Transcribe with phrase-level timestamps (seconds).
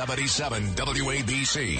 [0.00, 1.78] 77 WABC.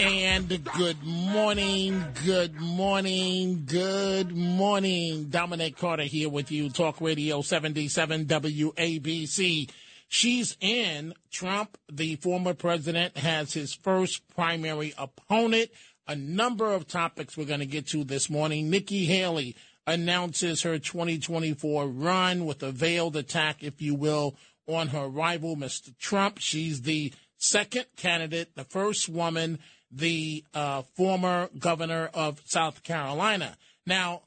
[0.00, 5.26] And good morning, good morning, good morning.
[5.26, 9.70] Dominic Carter here with you, Talk Radio 77 WABC.
[10.08, 11.14] She's in.
[11.30, 15.70] Trump, the former president, has his first primary opponent.
[16.08, 18.70] A number of topics we're going to get to this morning.
[18.70, 19.54] Nikki Haley
[19.86, 24.34] announces her 2024 run with a veiled attack, if you will,
[24.68, 25.96] on her rival, Mr.
[25.98, 26.38] Trump.
[26.38, 29.58] She's the second candidate, the first woman,
[29.90, 33.56] the uh, former governor of South Carolina.
[33.86, 34.22] Now,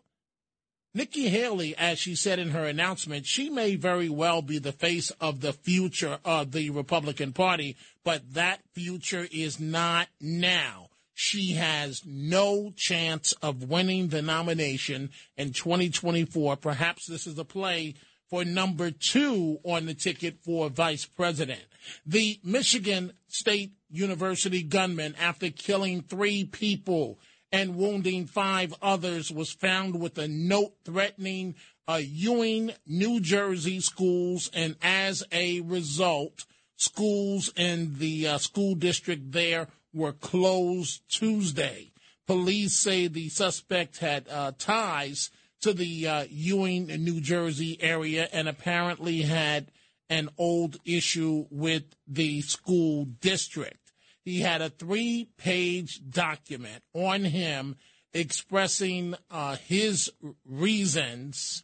[0.94, 5.10] Nikki Haley, as she said in her announcement, she may very well be the face
[5.22, 10.90] of the future of the Republican Party, but that future is not now.
[11.14, 16.58] She has no chance of winning the nomination in 2024.
[16.58, 17.96] Perhaps this is a play
[18.32, 21.62] for number two on the ticket for vice president.
[22.06, 27.20] The Michigan State University gunman, after killing three people
[27.52, 31.56] and wounding five others, was found with a note threatening
[31.90, 36.46] a Ewing, New Jersey schools, and as a result,
[36.78, 41.92] schools in the uh, school district there were closed Tuesday.
[42.28, 48.48] Police say the suspect had uh, ties to the uh, Ewing, New Jersey area and
[48.48, 49.72] apparently had
[50.10, 53.94] an old issue with the school district.
[54.24, 57.76] He had a three page document on him
[58.14, 60.12] expressing uh, his
[60.46, 61.64] reasons.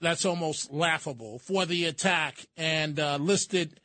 [0.00, 3.80] That's almost laughable for the attack and uh, listed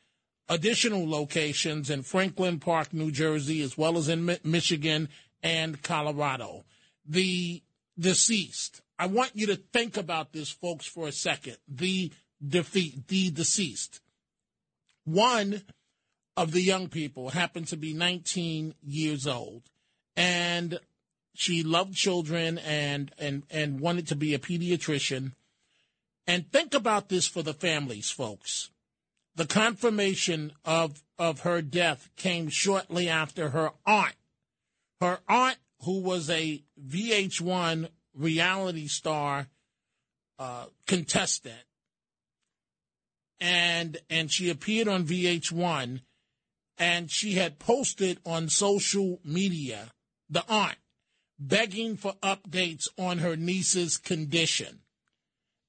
[0.50, 5.10] additional locations in Franklin Park, New Jersey, as well as in Mi- Michigan
[5.42, 6.66] and Colorado.
[7.06, 7.64] The
[7.98, 11.58] deceased I want you to think about this, folks, for a second.
[11.68, 12.10] The
[12.42, 14.00] defeat, the deceased.
[15.04, 15.62] One
[16.38, 19.64] of the young people happened to be 19 years old,
[20.16, 20.80] and
[21.34, 25.34] she loved children and and and wanted to be a pediatrician.
[26.26, 28.70] And think about this for the families, folks.
[29.36, 34.16] The confirmation of of her death came shortly after her aunt,
[35.02, 39.48] her aunt who was a VH1 reality star
[40.40, 41.64] uh, contestant,
[43.40, 46.02] and and she appeared on VH1,
[46.78, 49.92] and she had posted on social media
[50.30, 50.78] the aunt
[51.40, 54.80] begging for updates on her niece's condition.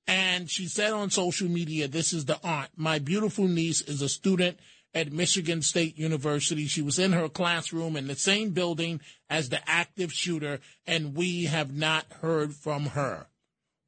[0.06, 2.70] And she said on social media, This is the aunt.
[2.76, 4.58] My beautiful niece is a student
[4.94, 6.66] at Michigan State University.
[6.66, 11.44] She was in her classroom in the same building as the active shooter, and we
[11.44, 13.26] have not heard from her.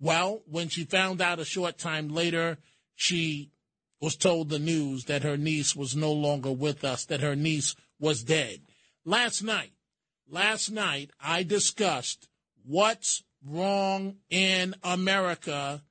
[0.00, 2.58] Well, when she found out a short time later,
[2.94, 3.50] she
[4.00, 7.74] was told the news that her niece was no longer with us, that her niece
[7.98, 8.60] was dead.
[9.04, 9.72] Last night,
[10.28, 12.28] last night, I discussed
[12.64, 15.82] what's wrong in America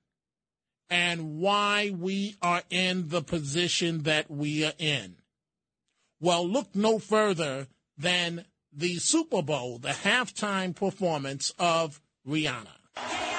[0.90, 5.16] and why we are in the position that we are in.
[6.20, 13.35] Well, look no further than the Super Bowl, the halftime performance of Rihanna.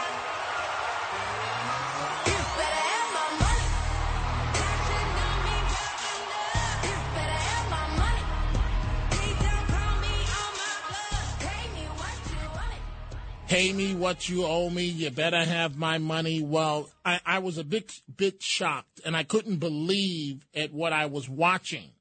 [13.47, 14.85] Pay me what you owe me.
[14.85, 16.43] You better have my money.
[16.43, 21.07] Well, I, I was a bit bit shocked, and I couldn't believe at what I
[21.07, 21.93] was watching.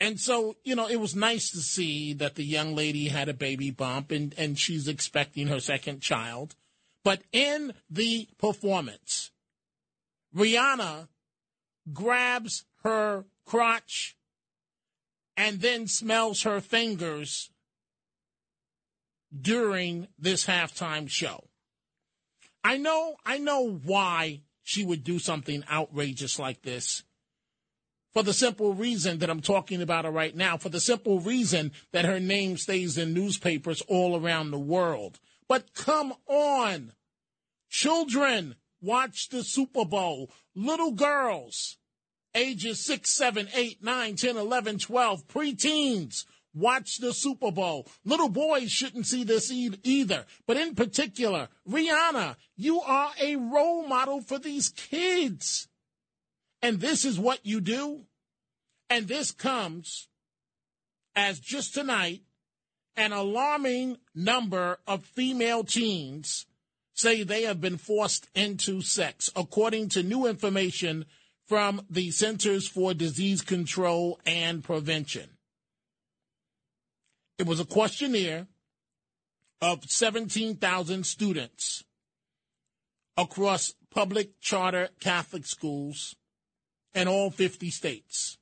[0.00, 3.34] And so, you know, it was nice to see that the young lady had a
[3.34, 6.56] baby bump and, and she's expecting her second child.
[7.04, 9.30] But in the performance,
[10.36, 11.08] Rihanna
[11.92, 14.16] grabs her crotch
[15.36, 17.50] and then smells her fingers
[19.38, 21.44] during this halftime show.
[22.62, 27.02] I know, I know why she would do something outrageous like this.
[28.14, 31.72] For the simple reason that I'm talking about her right now, for the simple reason
[31.92, 35.18] that her name stays in newspapers all around the world.
[35.48, 36.92] But come on.
[37.68, 40.30] Children watch the Super Bowl.
[40.54, 41.76] Little girls
[42.34, 46.24] ages 6, 7, 8, 9, 10, 11, 12, preteens.
[46.54, 47.88] Watch the Super Bowl.
[48.04, 50.24] Little boys shouldn't see this e- either.
[50.46, 55.68] But in particular, Rihanna, you are a role model for these kids.
[56.62, 58.06] And this is what you do.
[58.88, 60.08] And this comes
[61.16, 62.22] as just tonight,
[62.96, 66.46] an alarming number of female teens
[66.94, 71.04] say they have been forced into sex, according to new information
[71.46, 75.33] from the Centers for Disease Control and Prevention.
[77.38, 78.46] It was a questionnaire
[79.60, 81.84] of 17,000 students
[83.16, 86.16] across public charter Catholic schools
[86.94, 88.38] in all 50 states.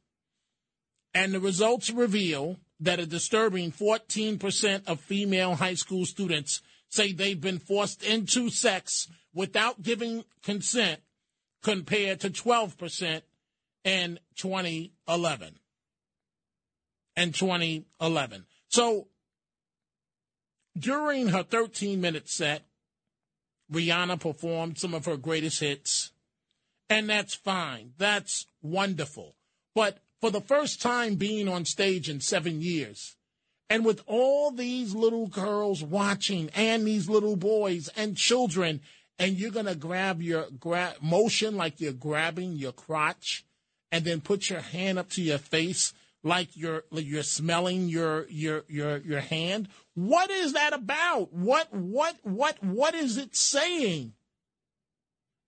[1.14, 7.40] And the results reveal that a disturbing 14% of female high school students say they've
[7.40, 11.00] been forced into sex without giving consent
[11.62, 13.22] compared to 12%
[13.84, 15.58] in 2011.
[17.14, 18.46] And 2011.
[18.72, 19.08] So
[20.76, 22.62] during her 13 minute set,
[23.70, 26.12] Rihanna performed some of her greatest hits,
[26.88, 27.92] and that's fine.
[27.98, 29.36] That's wonderful.
[29.74, 33.16] But for the first time being on stage in seven years,
[33.68, 38.80] and with all these little girls watching, and these little boys and children,
[39.18, 43.44] and you're going to grab your grab motion like you're grabbing your crotch,
[43.90, 45.92] and then put your hand up to your face
[46.22, 49.68] like you're you're smelling your your your your hand.
[49.94, 51.32] What is that about?
[51.32, 54.14] What what what what is it saying?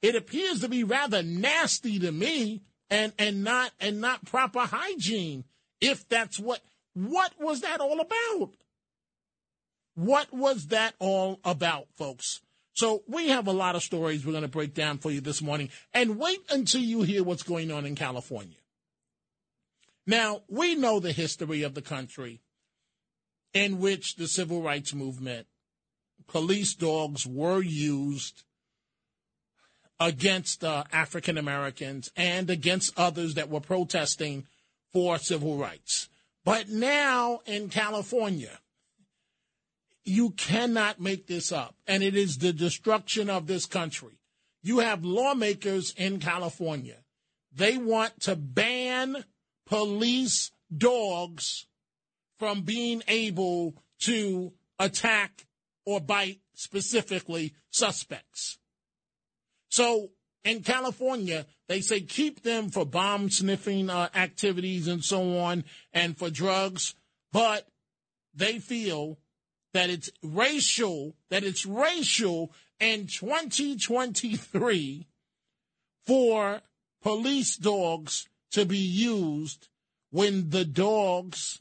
[0.02, 5.44] It appears to be rather nasty to me and and not and not proper hygiene.
[5.80, 6.60] If that's what
[6.94, 8.52] what was that all about?
[9.94, 12.40] What was that all about, folks?
[12.74, 15.40] So we have a lot of stories we're going to break down for you this
[15.40, 18.56] morning and wait until you hear what's going on in California.
[20.06, 22.40] Now, we know the history of the country
[23.52, 25.46] in which the civil rights movement,
[26.26, 28.42] police dogs were used
[30.00, 34.46] against uh, African Americans and against others that were protesting
[34.92, 36.08] for civil rights.
[36.44, 38.58] But now in California,
[40.04, 44.18] you cannot make this up, and it is the destruction of this country.
[44.62, 46.98] You have lawmakers in California.
[47.52, 49.24] They want to ban
[49.66, 51.66] police dogs
[52.38, 55.46] from being able to attack
[55.87, 58.58] or bite specifically suspects.
[59.69, 60.11] So
[60.44, 66.17] in California, they say keep them for bomb sniffing uh, activities and so on and
[66.17, 66.94] for drugs,
[67.32, 67.67] but
[68.34, 69.19] they feel
[69.72, 75.06] that it's racial, that it's racial in 2023
[76.06, 76.60] for
[77.02, 79.66] police dogs to be used
[80.10, 81.60] when the dogs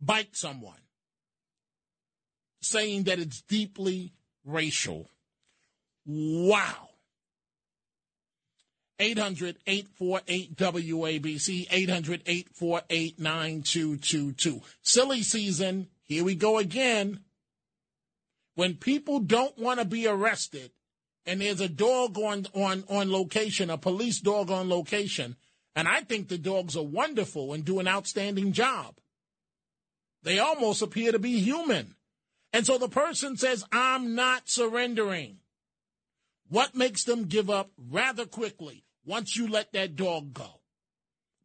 [0.00, 0.82] bite someone,
[2.62, 4.12] saying that it's deeply
[4.44, 5.10] racial.
[6.06, 6.90] Wow.
[9.00, 14.62] 800 848 WABC, 800 848 9222.
[14.82, 15.88] Silly season.
[16.04, 17.18] Here we go again.
[18.54, 20.70] When people don't want to be arrested,
[21.26, 25.36] and there's a dog on, on, on location, a police dog on location,
[25.76, 28.96] and I think the dogs are wonderful and do an outstanding job.
[30.22, 31.94] They almost appear to be human.
[32.52, 35.38] And so the person says, I'm not surrendering.
[36.48, 40.60] What makes them give up rather quickly once you let that dog go?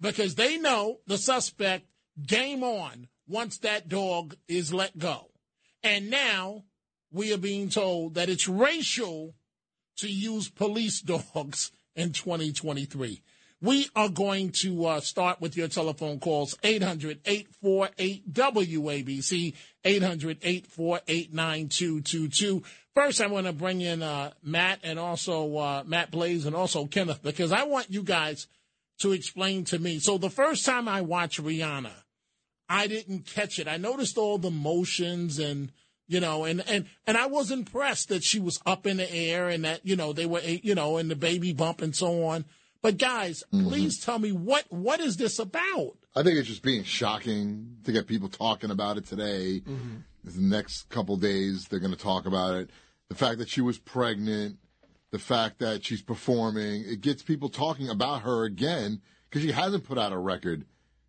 [0.02, 1.86] Because they know the suspect
[2.26, 5.30] game on once that dog is let go.
[5.84, 6.64] And now
[7.12, 9.36] we are being told that it's racial
[9.98, 13.22] to use police dogs in 2023.
[13.62, 21.34] We are going to uh, start with your telephone calls 800 848 WABC, 800 848
[21.34, 22.64] 9222.
[22.94, 26.86] First, I want to bring in uh, Matt and also uh, Matt Blaze and also
[26.86, 28.48] Kenneth because I want you guys
[29.00, 30.00] to explain to me.
[30.00, 31.92] So, the first time I watched Rihanna,
[32.70, 33.68] I didn't catch it.
[33.68, 35.72] I noticed all the motions and
[36.08, 39.50] you know, and, and, and I was impressed that she was up in the air
[39.50, 42.46] and that, you know, they were, you know, in the baby bump and so on.
[42.82, 43.68] But guys, mm-hmm.
[43.68, 45.98] please tell me what, what is this about?
[46.16, 49.62] I think it's just being shocking to get people talking about it today.
[49.66, 49.96] Mm-hmm.
[50.24, 52.70] The next couple days, they're going to talk about it.
[53.10, 54.58] The fact that she was pregnant,
[55.12, 59.84] the fact that she's performing, it gets people talking about her again because she hasn't
[59.84, 60.66] put out a record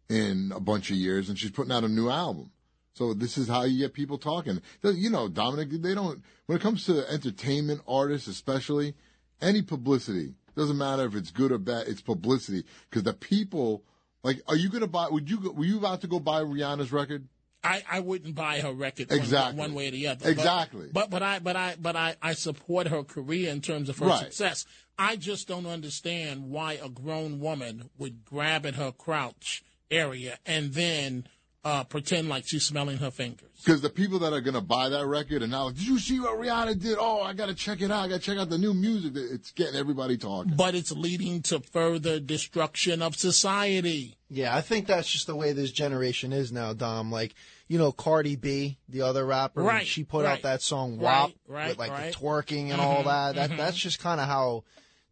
[0.09, 2.50] in a bunch of years and she's putting out a new album.
[2.97, 4.62] So this is how you get people talking.
[4.83, 8.95] You know, Dominic, they don't, when it comes to entertainment artists, especially,
[9.43, 11.88] any publicity Doesn't matter if it's good or bad.
[11.88, 13.83] It's publicity because the people
[14.23, 14.41] like.
[14.49, 15.09] Are you gonna buy?
[15.11, 15.38] Would you?
[15.38, 17.29] go- Were you about to go buy Rihanna's record?
[17.62, 19.59] I, I wouldn't buy her record Exactly.
[19.59, 20.21] one, way or the other.
[20.25, 20.88] But- Exactly.
[20.91, 24.07] But but I but I but I, I support her career in terms of her
[24.07, 24.21] Right.
[24.21, 24.65] success.
[24.99, 30.73] I just don't understand why a grown woman would grab at her crouch area and
[30.73, 31.26] then
[31.66, 33.49] uh, pretend like she's smelling her fingers.
[33.64, 36.38] Because the people that are gonna buy that record and now, did you see what
[36.38, 36.96] Rihanna did?
[37.00, 38.04] Oh, I gotta check it out.
[38.04, 39.14] I gotta check out the new music.
[39.16, 40.54] It's getting everybody talking.
[40.54, 44.16] But it's leading to further destruction of society.
[44.30, 47.11] Yeah, I think that's just the way this generation is now, Dom.
[47.11, 47.35] Like,
[47.66, 50.35] you know, Cardi B, the other rapper, Right, she put right.
[50.35, 52.12] out that song Right, WAP right, with like right.
[52.12, 53.35] the twerking and all Mhm, that.
[53.35, 53.56] That mhm.
[53.56, 54.62] that's just kind of how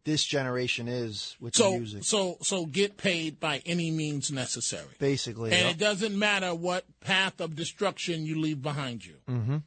[0.05, 2.03] this generation is with the So music.
[2.05, 4.87] so so get paid by any means necessary.
[4.99, 5.69] Basically, And yeah.
[5.71, 9.15] it doesn't matter what path of destruction you leave behind you.
[9.27, 9.63] Mhm.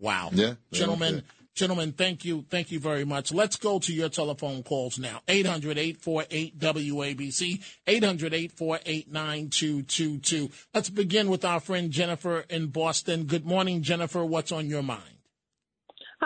[0.00, 0.30] Wow.
[0.32, 1.20] Yeah, Gentlemen, yeah.
[1.54, 2.44] gentlemen, thank you.
[2.50, 3.32] Thank you very much.
[3.32, 5.22] Let's go to your telephone calls now.
[5.28, 10.50] 800-848-WABC, 800-848-9222.
[10.74, 13.24] Let's begin with our friend Jennifer in Boston.
[13.24, 14.24] Good morning, Jennifer.
[14.24, 15.02] What's on your mind?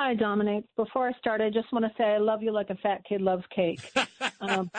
[0.00, 0.62] Hi, Dominic.
[0.76, 3.21] Before I start, I just want to say I love you like a fat kid
[3.21, 3.81] loves cake.
[4.40, 4.71] um,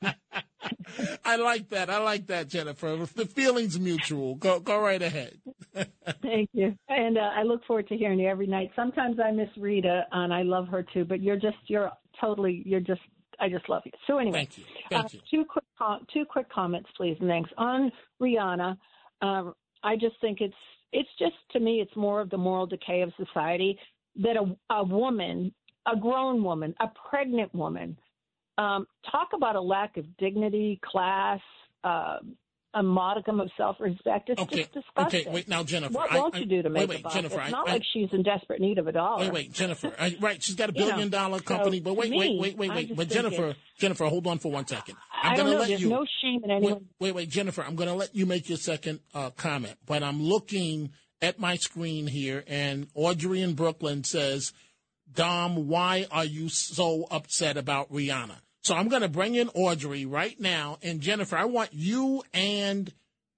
[1.24, 1.90] I like that.
[1.90, 2.96] I like that, Jennifer.
[2.96, 4.36] The feeling's mutual.
[4.36, 5.40] Go go right ahead.
[6.22, 6.76] thank you.
[6.88, 8.70] And uh, I look forward to hearing you every night.
[8.76, 12.78] Sometimes I miss Rita, and I love her too, but you're just, you're totally, you're
[12.78, 13.00] just,
[13.40, 13.92] I just love you.
[14.06, 14.64] So anyway, Thank you.
[14.88, 15.20] Thank uh, you.
[15.32, 17.50] two quick, com- two quick comments, please, and thanks.
[17.58, 17.90] On
[18.22, 18.76] Rihanna,
[19.20, 20.54] um, I just think it's,
[20.92, 23.76] it's just to me, it's more of the moral decay of society
[24.16, 25.52] that a, a woman,
[25.90, 27.96] a grown woman, a pregnant woman,
[28.58, 31.40] um, talk about a lack of dignity, class,
[31.84, 32.16] uh,
[32.72, 34.28] a modicum of self-respect.
[34.30, 34.58] It's Okay.
[34.58, 35.20] just disgusting.
[35.22, 35.30] Okay.
[35.32, 35.92] Wait now, Jennifer.
[35.92, 37.12] What I- won't I- you do to make wait, wait.
[37.12, 39.24] Jennifer, It's not I- like she's in desperate need of a dollar.
[39.24, 39.92] Wait, wait, Jennifer.
[39.98, 42.38] I, right, she's got a You know, billion dollar so company, but wait, wait, me,
[42.40, 42.94] wait, wait, I wait.
[42.96, 44.94] But Jennifer, Jennifer, hold on for one second.
[45.12, 45.60] I I'm don't gonna know.
[45.62, 45.88] let There's you.
[45.88, 46.86] no shame in Wait, anyone.
[47.00, 47.62] wait, wait, Jennifer.
[47.64, 51.56] I'm going to let you make your second uh, comment, but I'm looking at my
[51.56, 54.52] screen here, and Audrey in Brooklyn says,
[55.12, 60.04] "Dom, why are you so upset about Rihanna?" So I'm going to bring in Audrey
[60.04, 62.92] right now, and Jennifer, I want you and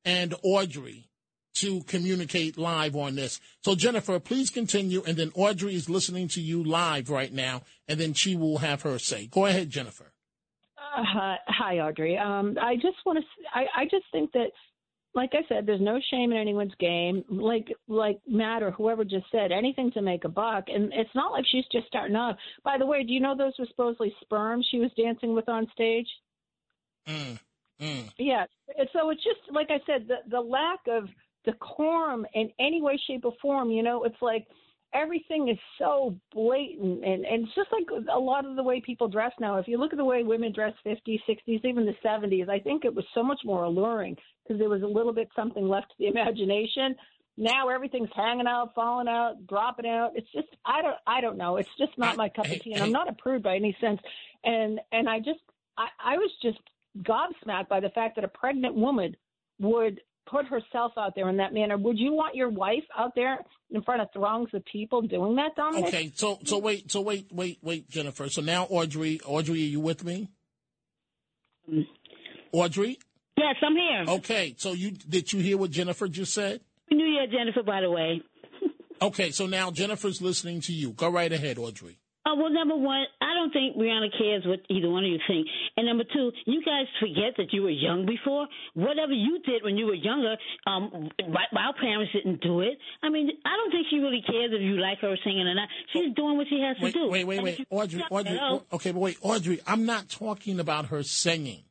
[0.04, 1.08] and Audrey
[1.54, 3.40] to communicate live on this.
[3.62, 8.00] So Jennifer, please continue, and then Audrey is listening to you live right now, and
[8.00, 9.26] then she will have her say.
[9.26, 10.12] Go ahead, Jennifer.
[10.76, 12.18] Uh, hi, Audrey.
[12.18, 13.24] Um, I just want to.
[13.54, 14.50] I, I just think that,
[15.14, 17.24] like I said, there's no shame in anyone's game.
[17.28, 20.64] Like like Matt or whoever just said, anything to make a buck.
[20.68, 22.36] And it's not like she's just starting off.
[22.64, 25.66] By the way, do you know those were supposedly sperm she was dancing with on
[25.72, 26.08] stage?
[27.08, 27.38] Mm,
[27.80, 28.10] mm.
[28.18, 28.46] Yeah.
[28.78, 31.08] And so it's just like I said, the the lack of
[31.44, 33.70] decorum in any way, shape, or form.
[33.70, 34.46] You know, it's like
[34.94, 39.08] everything is so blatant, and and it's just like a lot of the way people
[39.08, 39.58] dress now.
[39.58, 42.84] If you look at the way women dress 50s, 60s, even the 70s, I think
[42.84, 45.94] it was so much more alluring because there was a little bit something left to
[45.98, 46.94] the imagination.
[47.36, 50.12] Now everything's hanging out, falling out, dropping out.
[50.14, 51.56] It's just I don't I don't know.
[51.56, 52.82] It's just not my cup of tea, and.
[52.82, 54.00] I'm not a prude by any sense.
[54.44, 55.40] And and I just
[55.78, 56.58] I, I was just
[56.98, 59.16] gobsmacked by the fact that a pregnant woman
[59.58, 61.76] would put herself out there in that manner.
[61.76, 63.38] Would you want your wife out there
[63.70, 65.88] in front of throngs of people doing that, Dominic?
[65.88, 68.28] Okay, so so wait, so wait, wait, wait, Jennifer.
[68.28, 70.28] So now Audrey, Audrey, are you with me?
[71.72, 71.86] Mm.
[72.52, 72.98] Audrey?
[73.36, 74.16] Yes, I'm here.
[74.16, 76.60] Okay, so you did you hear what Jennifer just said?
[76.88, 78.22] Happy New Year, Jennifer, by the way.
[79.00, 80.92] Okay, so now Jennifer's listening to you.
[80.92, 81.98] Go right ahead, Audrey.
[82.24, 85.48] Oh, well, number one, I don't think Rihanna cares what either one of you think.
[85.76, 88.46] And number two, you guys forget that you were young before.
[88.74, 90.36] Whatever you did when you were younger,
[90.66, 92.78] um, my- our parents didn't do it.
[93.02, 95.68] I mean, I don't think she really cares if you like her singing or not.
[95.92, 97.08] She's doing what she has Wait, to do.
[97.08, 98.36] wait, wait, wait, you- Audrey, Audrey.
[98.38, 98.62] Hello?
[98.72, 99.60] Okay, but wait, Audrey.
[99.66, 101.64] I'm not talking about her singing.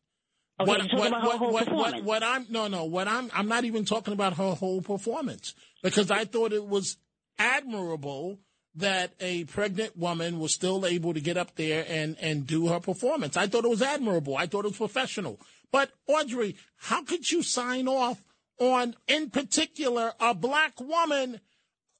[0.60, 2.04] Okay, I'm talking about her whole what, performance.
[2.06, 6.12] what I'm no no what I'm I'm not even talking about her whole performance because
[6.12, 6.98] I thought it was
[7.40, 8.38] admirable
[8.76, 12.80] that a pregnant woman was still able to get up there and and do her
[12.80, 13.36] performance.
[13.36, 14.38] I thought it was admirable.
[14.38, 15.40] I thought it was professional.
[15.72, 18.24] But Audrey, how could you sign off
[18.60, 21.40] on in particular a black woman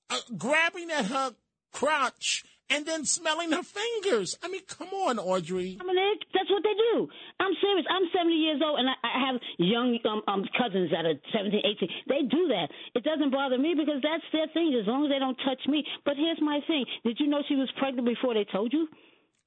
[0.10, 1.36] uh, grabbing at her
[1.72, 4.38] crotch and then smelling her fingers?
[4.42, 5.76] I mean, come on, Audrey.
[5.76, 7.08] Dominic, that's what they do.
[7.40, 7.86] I'm serious.
[7.92, 11.60] I'm 70 years old, and I, I have young um, um, cousins that are 17,
[11.60, 11.90] 18.
[12.08, 12.72] They do that.
[12.96, 15.84] It doesn't bother me because that's their thing, as long as they don't touch me.
[16.06, 16.86] But here's my thing.
[17.04, 18.88] Did you know she was pregnant before they told you?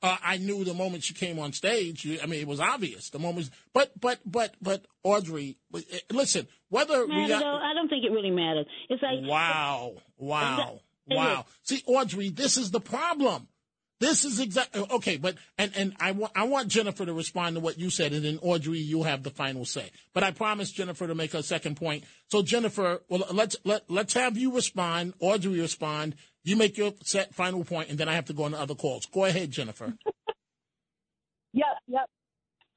[0.03, 2.07] Uh, I knew the moment she came on stage.
[2.23, 3.09] I mean, it was obvious.
[3.09, 6.47] The moment, but but but but Audrey, uh, listen.
[6.69, 8.67] Whether Matter, though, I don't think it really matters.
[8.91, 9.95] It's like Wow.
[10.19, 10.81] Wow.
[11.09, 11.37] Hey, Wow.
[11.39, 11.47] look.
[11.63, 13.49] See, Audrey, this is the problem.
[14.01, 17.61] This is exactly okay, but and and I want I want Jennifer to respond to
[17.61, 19.91] what you said, and then Audrey, you have the final say.
[20.13, 22.05] But I promised Jennifer to make her second point.
[22.29, 25.15] So Jennifer, well, let's let let's have you respond.
[25.21, 26.17] Audrey respond.
[26.43, 28.75] You make your set final point, and then I have to go on to other
[28.75, 29.07] calls.
[29.07, 29.95] Go ahead, Jennifer.
[31.53, 32.07] Yeah, yep.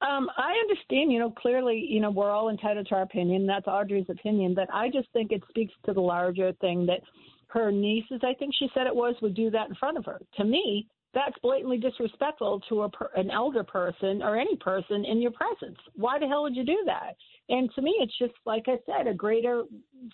[0.00, 3.46] Um, I understand, you know, clearly, you know, we're all entitled to our opinion.
[3.46, 7.00] That's Audrey's opinion, but I just think it speaks to the larger thing that
[7.48, 10.20] her nieces, I think she said it was, would do that in front of her.
[10.36, 15.30] To me, that's blatantly disrespectful to a an elder person or any person in your
[15.30, 15.78] presence.
[15.94, 17.16] Why the hell would you do that?
[17.48, 19.64] And to me, it's just like I said, a greater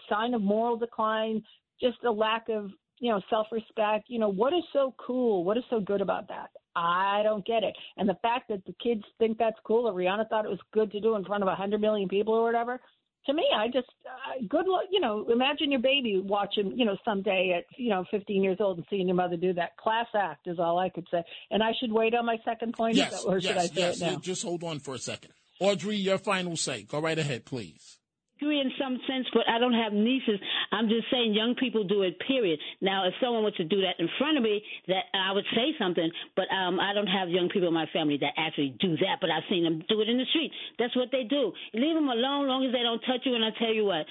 [0.09, 1.43] sign of moral decline,
[1.81, 4.05] just a lack of you know self-respect.
[4.09, 5.45] You know what is so cool?
[5.45, 6.51] What is so good about that?
[6.77, 7.75] I don't get it.
[7.97, 10.91] And the fact that the kids think that's cool, or Rihanna thought it was good
[10.93, 12.81] to do in front of a hundred million people or whatever.
[13.27, 14.85] To me, I just uh, good luck.
[14.91, 16.79] You know, imagine your baby watching.
[16.79, 19.77] You know, someday at you know 15 years old and seeing your mother do that.
[19.77, 21.23] Class act is all I could say.
[21.51, 24.01] And I should wait on my second point, yes, or should yes, I say yes.
[24.01, 24.19] it now?
[24.19, 25.97] Just hold on for a second, Audrey.
[25.97, 26.83] Your final say.
[26.83, 27.99] Go right ahead, please
[28.37, 30.41] agree in some sense, but I don't have nieces.
[30.73, 32.19] I'm just saying young people do it.
[32.27, 32.59] Period.
[32.81, 35.75] Now, if someone were to do that in front of me, that I would say
[35.79, 36.11] something.
[36.37, 39.19] But um, I don't have young people in my family that actually do that.
[39.21, 40.51] But I've seen them do it in the street.
[40.79, 41.53] That's what they do.
[41.73, 43.35] Leave them alone, long as they don't touch you.
[43.35, 44.07] And I tell you what,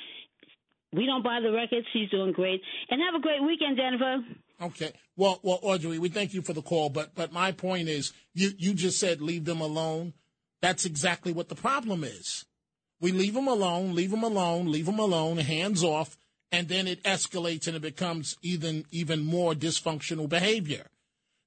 [0.94, 1.88] we don't buy the records.
[1.94, 2.62] She's doing great.
[2.90, 4.24] And have a great weekend, Jennifer.
[4.62, 4.94] Okay.
[5.16, 8.52] Well, well, Audrey, we thank you for the call, but but my point is, you
[8.58, 10.14] you just said leave them alone.
[10.62, 12.46] That's exactly what the problem is.
[13.04, 16.18] We leave them alone, leave them alone, leave them alone, hands off,
[16.54, 20.88] and then it escalates and it becomes even even more dysfunctional behavior.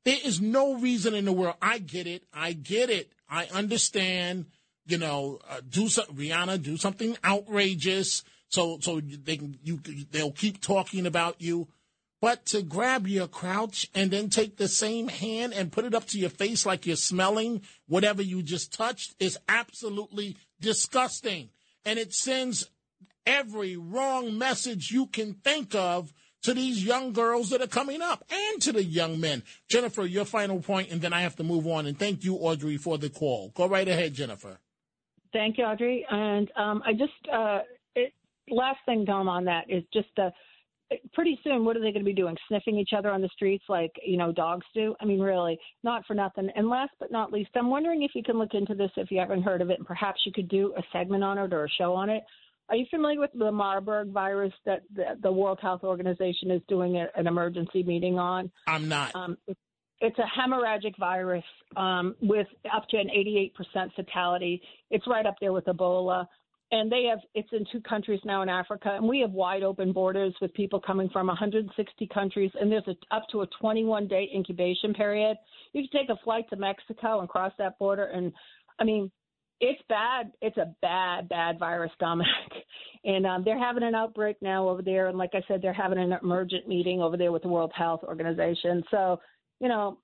[0.04, 1.54] There is no reason in the world.
[1.62, 2.24] I get it.
[2.30, 3.10] I get it.
[3.26, 4.44] I understand.
[4.84, 10.32] You know, uh, do some, Rihanna, do something outrageous, so so they can you they'll
[10.32, 11.68] keep talking about you.
[12.20, 16.04] But to grab your crouch and then take the same hand and put it up
[16.08, 21.50] to your face like you're smelling whatever you just touched is absolutely disgusting.
[21.84, 22.68] And it sends
[23.26, 28.24] every wrong message you can think of to these young girls that are coming up
[28.30, 29.42] and to the young men.
[29.68, 31.86] Jennifer, your final point, and then I have to move on.
[31.86, 33.50] And thank you, Audrey, for the call.
[33.54, 34.60] Go right ahead, Jennifer.
[35.32, 36.06] Thank you, Audrey.
[36.08, 37.60] And um, I just, uh,
[37.96, 38.12] it,
[38.48, 40.30] last thing, Tom, on that is just uh,
[41.12, 42.36] pretty soon, what are they going to be doing?
[42.48, 44.94] Sniffing each other on the streets like, you know, dogs do?
[45.00, 46.48] I mean, really, not for nothing.
[46.54, 49.18] And last but not least, I'm wondering if you can look into this if you
[49.18, 51.68] haven't heard of it, and perhaps you could do a segment on it or a
[51.68, 52.22] show on it.
[52.68, 56.96] Are you familiar with the Marburg virus that the, the World Health Organization is doing
[56.96, 58.50] a, an emergency meeting on?
[58.66, 59.14] I'm not.
[59.14, 59.60] Um, it's,
[60.00, 61.44] it's a hemorrhagic virus
[61.76, 63.52] um, with up to an 88%
[63.94, 64.60] fatality.
[64.90, 66.26] It's right up there with Ebola
[66.72, 69.92] and they have it's in two countries now in Africa, and we have wide open
[69.92, 74.28] borders with people coming from 160 countries, and there's a, up to a 21 day
[74.34, 75.36] incubation period.
[75.72, 78.32] You can take a flight to Mexico and cross that border, and
[78.80, 79.10] I mean,
[79.60, 80.32] it's bad.
[80.42, 82.30] It's a bad, bad virus, Dominic.
[83.04, 85.98] And um, they're having an outbreak now over there, and like I said, they're having
[85.98, 88.82] an emergent meeting over there with the World Health Organization.
[88.90, 89.20] So,
[89.60, 89.98] you know.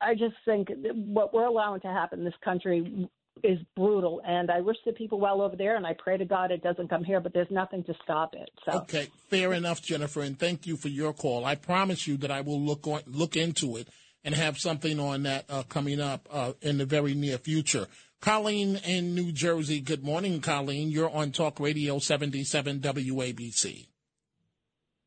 [0.00, 3.08] I just think what we're allowing to happen in this country
[3.42, 6.50] is brutal, and I wish the people well over there, and I pray to God
[6.50, 7.20] it doesn't come here.
[7.20, 8.50] But there's nothing to stop it.
[8.64, 11.44] So okay, fair enough, Jennifer, and thank you for your call.
[11.44, 13.88] I promise you that I will look on, look into it
[14.24, 17.86] and have something on that uh, coming up uh, in the very near future.
[18.20, 19.80] Colleen in New Jersey.
[19.80, 20.90] Good morning, Colleen.
[20.90, 23.86] You're on Talk Radio 77 WABC.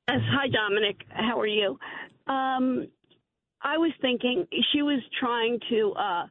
[0.08, 0.98] Yes, hi, Dominic.
[1.10, 1.80] How are you?
[2.28, 2.88] Um,
[3.62, 5.94] I was thinking she was trying to.
[5.98, 6.26] Uh,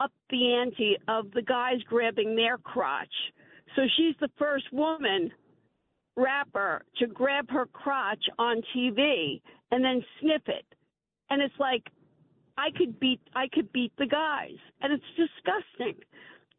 [0.00, 3.12] up the ante of the guys grabbing their crotch.
[3.76, 5.30] So she's the first woman
[6.16, 10.66] rapper to grab her crotch on TV and then sniff it.
[11.30, 11.84] And it's like
[12.58, 14.56] I could beat I could beat the guys.
[14.80, 16.02] And it's disgusting.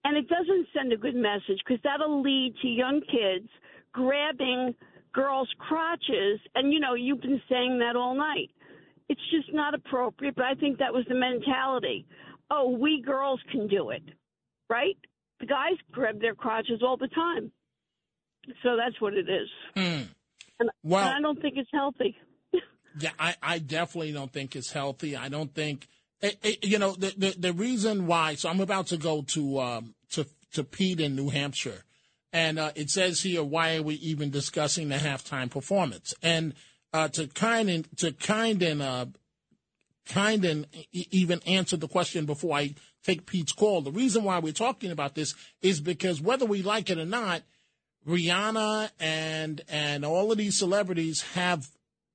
[0.03, 3.49] And it doesn't send a good message because that'll lead to young kids
[3.91, 4.73] grabbing
[5.13, 8.49] girls' crotches and you know, you've been saying that all night.
[9.09, 12.05] It's just not appropriate, but I think that was the mentality
[12.51, 14.03] oh, we girls can do it,
[14.69, 14.97] right?
[15.39, 17.51] The guys grab their crotches all the time.
[18.61, 19.49] So that's what it is.
[19.75, 20.07] Mm.
[20.59, 22.17] And, well, and I don't think it's healthy.
[22.99, 25.15] yeah, I, I definitely don't think it's healthy.
[25.15, 25.87] I don't think,
[26.21, 28.35] it, eh, it, eh, you know, the, the, the reason why.
[28.35, 31.83] So I'm about to go to um, to to Pete in New Hampshire,
[32.33, 36.13] and uh, it says here, why are we even discussing the halftime performance?
[36.21, 36.53] And
[36.93, 39.05] uh, to kind and to kind and uh,
[40.05, 43.81] kind and even answer the question before I take Pete's call.
[43.81, 47.43] The reason why we're talking about this is because whether we like it or not,
[48.07, 51.69] Rihanna and and all of these celebrities have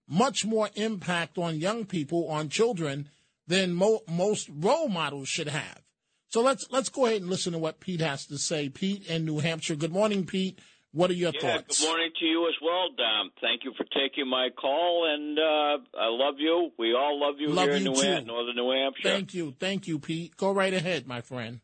[0.09, 3.09] much more impact on young people, on children,
[3.46, 5.81] than mo- most role models should have.
[6.29, 8.68] So let's let's go ahead and listen to what Pete has to say.
[8.68, 9.77] Pete in New Hampshire.
[9.77, 10.59] Good morning, Pete.
[10.92, 11.81] What are your yeah, thoughts?
[11.81, 13.31] Good morning to you as well, Dom.
[13.40, 16.70] Thank you for taking my call, and uh, I love you.
[16.79, 18.07] We all love you Love here you in New too.
[18.07, 19.11] Ham- Northern New Hampshire.
[19.11, 20.37] Thank you, thank you, Pete.
[20.37, 21.61] Go right ahead, my friend.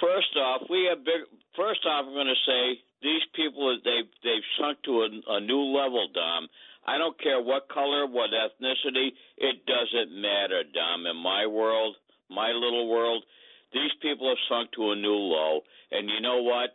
[0.00, 1.22] First off, we have big.
[1.56, 5.62] First off, I'm going to say these people they've they've sunk to a, a new
[5.74, 6.48] level, Dom.
[6.86, 9.12] I don't care what color, what ethnicity.
[9.36, 11.06] It doesn't matter, Dom.
[11.06, 11.96] In my world,
[12.30, 13.24] my little world,
[13.72, 15.60] these people have sunk to a new low.
[15.90, 16.70] And you know what?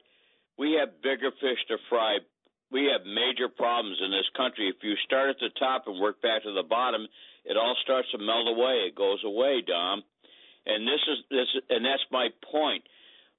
[0.58, 2.18] We have bigger fish to fry.
[2.72, 4.70] We have major problems in this country.
[4.70, 7.08] If you start at the top and work back to the bottom,
[7.46, 8.90] it all starts to melt away.
[8.90, 10.04] It goes away, Dom.
[10.66, 12.84] And this is this, and that's my point.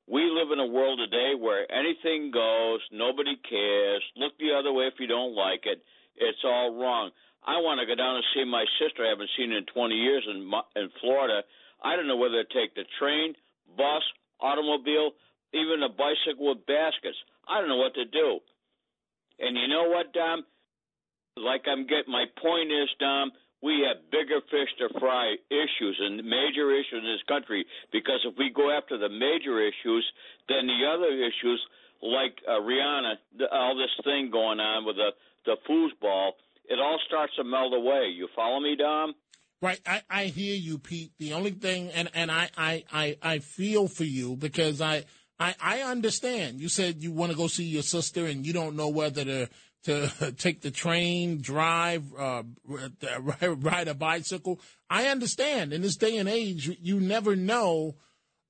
[0.07, 4.05] We live in a world today where anything goes, nobody cares.
[4.17, 5.83] Look the other way if you don't like it.
[6.17, 7.11] It's all wrong.
[7.47, 9.05] I want to go down and see my sister.
[9.05, 11.43] I haven't seen her in 20 years in in Florida.
[11.83, 13.35] I don't know whether to take the train,
[13.77, 14.05] bus,
[14.41, 15.13] automobile,
[15.55, 17.17] even a bicycle with baskets.
[17.47, 18.43] I don't know what to do.
[19.39, 20.45] And you know what, Dom?
[21.37, 26.23] Like I'm getting my point is, Dom, we have bigger fish to fry issues and
[26.23, 30.05] major issues in this country because if we go after the major issues,
[30.49, 31.59] then the other issues
[32.03, 35.11] like uh, Rihanna, the, all this thing going on with the
[35.47, 36.33] the foosball,
[36.67, 38.13] it all starts to melt away.
[38.15, 39.15] You follow me, Dom?
[39.61, 41.13] Right, I, I hear you, Pete.
[41.19, 45.05] The only thing, and, and I, I, I, I feel for you because I,
[45.39, 46.61] I, I understand.
[46.61, 49.49] You said you want to go see your sister and you don't know whether to,
[49.85, 52.43] to take the train, drive, uh,
[53.41, 54.61] ride a bicycle.
[54.89, 55.73] I understand.
[55.73, 57.97] In this day and age, you- never know,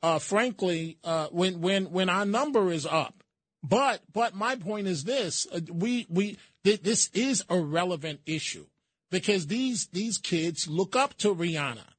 [0.03, 3.23] uh, frankly, uh, when, when, when our number is up.
[3.63, 8.67] But, but my point is this: uh, we, we, th- this is a relevant issue
[9.11, 11.94] because these these kids look up to Rihanna.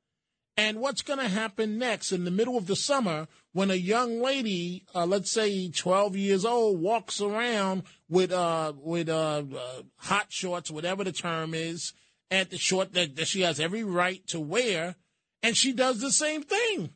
[0.58, 4.22] And what's going to happen next in the middle of the summer when a young
[4.22, 10.28] lady, uh, let's say 12 years old, walks around with uh, with uh, uh, hot
[10.30, 11.92] shorts, whatever the term is,
[12.32, 14.96] and the short that, that she has every right to wear,
[15.44, 16.92] and she does the same thing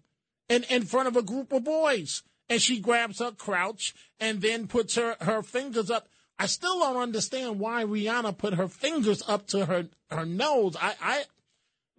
[0.47, 2.23] in, in front of a group of boys.
[2.49, 6.07] And she grabs her crouch and then puts her, her fingers up.
[6.39, 10.75] I still don't understand why Rihanna put her fingers up to her, her nose.
[10.81, 11.23] I, I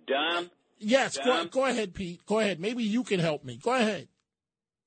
[0.09, 0.51] Dom?
[0.81, 2.25] Yes, go, go ahead, Pete.
[2.27, 2.59] Go ahead.
[2.61, 3.59] Maybe you can help me.
[3.63, 4.09] Go ahead.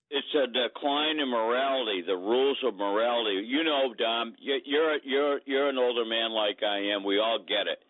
[0.10, 3.47] It's a decline in morality, the rules of morality.
[3.47, 7.03] You know, Dom, you- you're you're you're an older man like I am.
[7.03, 7.82] We all get it.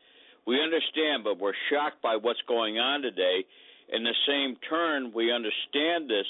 [0.46, 3.46] We understand, but we're shocked by what's going on today.
[3.90, 6.26] In the same turn, we understand this,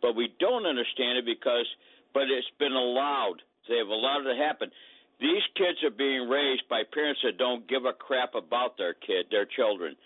[0.00, 1.66] but we don't understand it because,
[2.14, 3.42] but it's been allowed.
[3.68, 4.70] They have allowed it to happen.
[5.20, 9.26] These kids are being raised by parents that don't give a crap about their kid,
[9.30, 9.96] their children.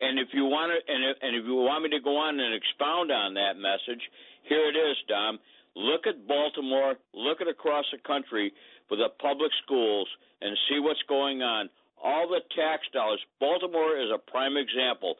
[0.00, 2.38] And if you want to, and if, and if you want me to go on
[2.40, 4.02] and expound on that message,
[4.48, 5.38] here it is, Dom.
[5.76, 6.94] Look at Baltimore.
[7.14, 8.52] Look at across the country
[8.88, 10.08] for the public schools
[10.40, 11.70] and see what's going on.
[12.02, 13.20] All the tax dollars.
[13.40, 15.16] Baltimore is a prime example.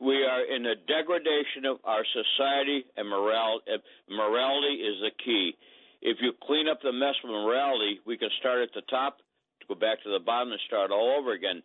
[0.00, 3.78] We are in a degradation of our society, and moral, uh,
[4.10, 5.56] morality is the key.
[6.02, 9.18] If you clean up the mess with morality, we can start at the top,
[9.60, 11.62] to go back to the bottom, and start all over again.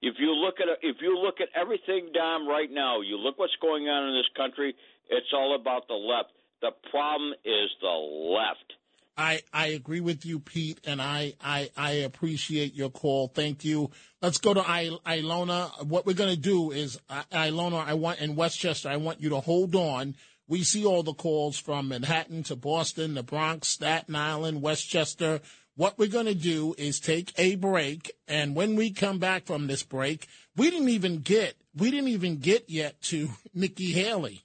[0.00, 3.56] If you look at if you look at everything, Dom, right now, you look what's
[3.60, 4.74] going on in this country.
[5.10, 6.30] It's all about the left.
[6.60, 8.74] The problem is the left.
[9.16, 13.26] I, I agree with you, Pete, and I, I, I appreciate your call.
[13.26, 13.90] Thank you.
[14.22, 15.84] Let's go to I, Ilona.
[15.84, 19.30] What we're going to do is, I, Ilona, I want in Westchester, I want you
[19.30, 20.14] to hold on.
[20.46, 25.40] We see all the calls from Manhattan to Boston, the Bronx, Staten Island, Westchester.
[25.78, 29.68] What we're going to do is take a break, and when we come back from
[29.68, 34.42] this break, we didn't even get we didn't even get yet to Nikki Haley.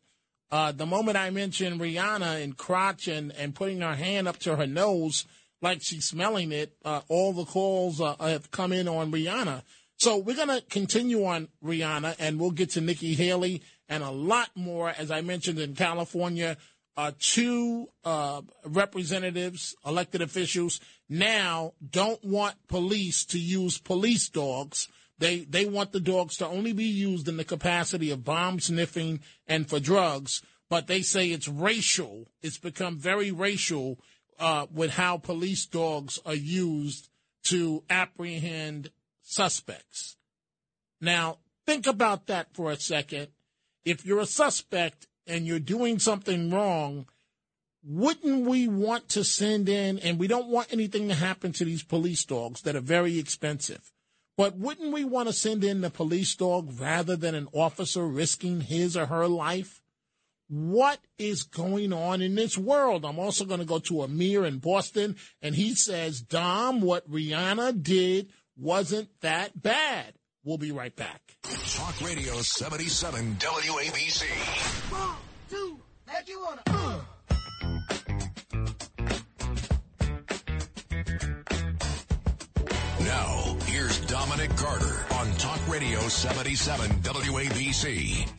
[0.51, 4.57] Uh, the moment I mentioned Rihanna and crotch and, and putting her hand up to
[4.57, 5.25] her nose
[5.59, 9.63] like she's smelling it, uh, all the calls uh, have come in on Rihanna.
[9.97, 14.11] So we're going to continue on Rihanna and we'll get to Nikki Haley and a
[14.11, 16.57] lot more, as I mentioned in California.
[16.95, 20.79] Uh, two uh, representatives, elected officials,
[21.09, 24.87] now don't want police to use police dogs.
[25.17, 29.21] They they want the dogs to only be used in the capacity of bomb sniffing
[29.47, 30.43] and for drugs.
[30.69, 32.27] But they say it's racial.
[32.41, 33.99] It's become very racial
[34.39, 37.09] uh, with how police dogs are used
[37.45, 40.15] to apprehend suspects.
[41.01, 43.29] Now think about that for a second.
[43.85, 47.07] If you're a suspect and you're doing something wrong,
[47.83, 51.83] wouldn't we want to send in, and we don't want anything to happen to these
[51.83, 53.91] police dogs that are very expensive,
[54.35, 58.61] But wouldn't we want to send in the police dog rather than an officer risking
[58.61, 59.81] his or her life?
[60.47, 63.05] What is going on in this world?
[63.05, 67.83] I'm also going to go to Amir in Boston, and he says, Dom, what Rihanna
[67.83, 70.13] did wasn't that bad.
[70.45, 71.21] We'll be right back.
[71.43, 74.23] Talk Radio 77 WABC.
[74.91, 75.15] One,
[75.49, 77.03] two, like you wanna.
[82.99, 88.29] Now, here's Dominic Carter on Talk Radio 77 WABC.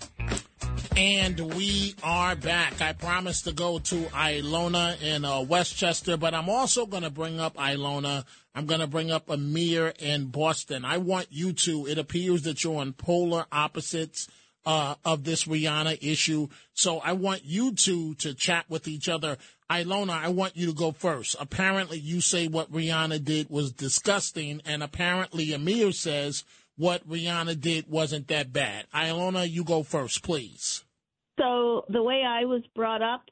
[0.96, 2.80] And we are back.
[2.80, 7.40] I promised to go to Ilona in uh, Westchester, but I'm also going to bring
[7.40, 8.24] up Ilona.
[8.54, 10.84] I'm going to bring up Amir in Boston.
[10.84, 14.28] I want you two, it appears that you're on polar opposites
[14.64, 16.46] uh, of this Rihanna issue.
[16.74, 19.36] So I want you two to chat with each other.
[19.68, 21.34] Ilona, I want you to go first.
[21.40, 26.44] Apparently, you say what Rihanna did was disgusting, and apparently, Amir says
[26.76, 28.86] what Rihanna did wasn't that bad.
[28.94, 30.83] Ilona, you go first, please.
[31.38, 33.24] So the way I was brought up,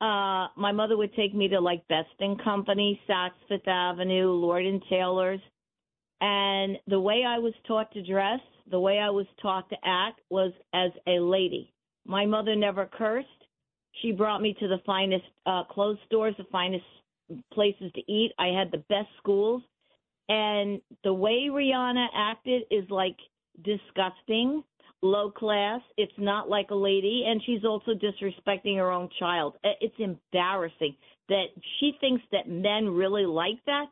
[0.00, 4.66] uh, my mother would take me to like Best and Company, Saks Fifth Avenue, Lord
[4.66, 5.40] and Taylor's,
[6.20, 10.20] and the way I was taught to dress, the way I was taught to act
[10.30, 11.72] was as a lady.
[12.06, 13.28] My mother never cursed.
[14.00, 16.84] She brought me to the finest uh, clothes stores, the finest
[17.52, 18.32] places to eat.
[18.38, 19.62] I had the best schools.
[20.28, 23.16] And the way Rihanna acted is like
[23.64, 24.62] disgusting,
[25.02, 25.80] low class.
[25.96, 27.24] It's not like a lady.
[27.26, 29.56] And she's also disrespecting her own child.
[29.64, 30.96] Uh, It's embarrassing
[31.28, 31.46] that
[31.78, 33.86] she thinks that men really like that.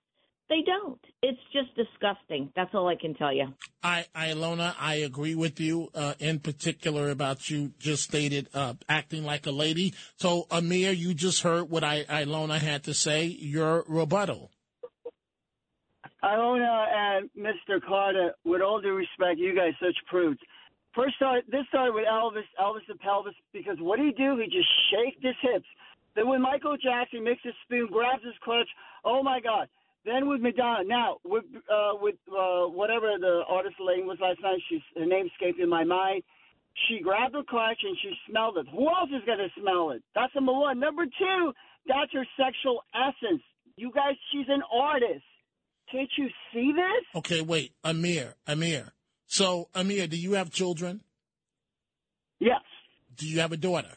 [0.49, 0.99] They don't.
[1.23, 2.51] It's just disgusting.
[2.57, 3.55] That's all I can tell you.
[3.85, 9.25] I, Ilona, I agree with you uh, in particular about you just stated uh, acting
[9.25, 9.94] like a lady.
[10.16, 13.27] So, Amir, you just heard what I, Ilona had to say.
[13.27, 14.51] Your rebuttal.
[16.25, 17.81] Ilona and Mr.
[17.87, 20.40] Carter, with all due respect, you guys such prudes.
[20.94, 24.37] First, start, this started with Elvis, Elvis the pelvis, because what he do?
[24.38, 25.66] He just shaked his hips.
[26.16, 28.68] Then with Michael Jackson, makes his spoon, grabs his clutch.
[29.05, 29.68] Oh my God!
[30.05, 30.85] Then with Madonna.
[30.85, 35.31] Now with uh, with uh, whatever the artist name was last night, she's her name
[35.59, 36.22] in my mind.
[36.88, 38.66] She grabbed the clutch and she smelled it.
[38.72, 40.03] Who else is gonna smell it?
[40.14, 40.81] That's number one.
[40.81, 41.53] Number two,
[41.87, 43.42] that's her sexual essence.
[43.76, 45.24] You guys, she's an artist.
[45.90, 47.05] Can't you see this?
[47.16, 48.92] Okay, wait, Amir, Amir.
[49.31, 51.03] So, Amir, do you have children?
[52.40, 52.62] Yes.
[53.16, 53.93] Do you have a daughter?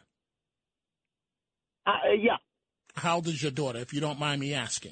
[1.88, 2.38] Uh, yeah.
[2.96, 4.92] How old is your daughter, if you don't mind me asking?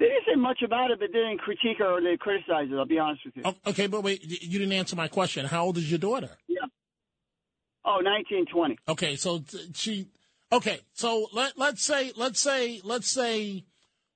[0.00, 2.74] They didn't say much about it, but they didn't critique her or they criticize it.
[2.74, 3.44] I'll be honest with you.
[3.68, 5.46] Okay, but wait, you didn't answer my question.
[5.46, 6.30] How old is your daughter?
[6.48, 6.66] Yeah.
[7.84, 8.78] Oh, 1920.
[8.88, 10.08] Okay, so she.
[10.50, 13.64] Okay, so let let's say let's say let's say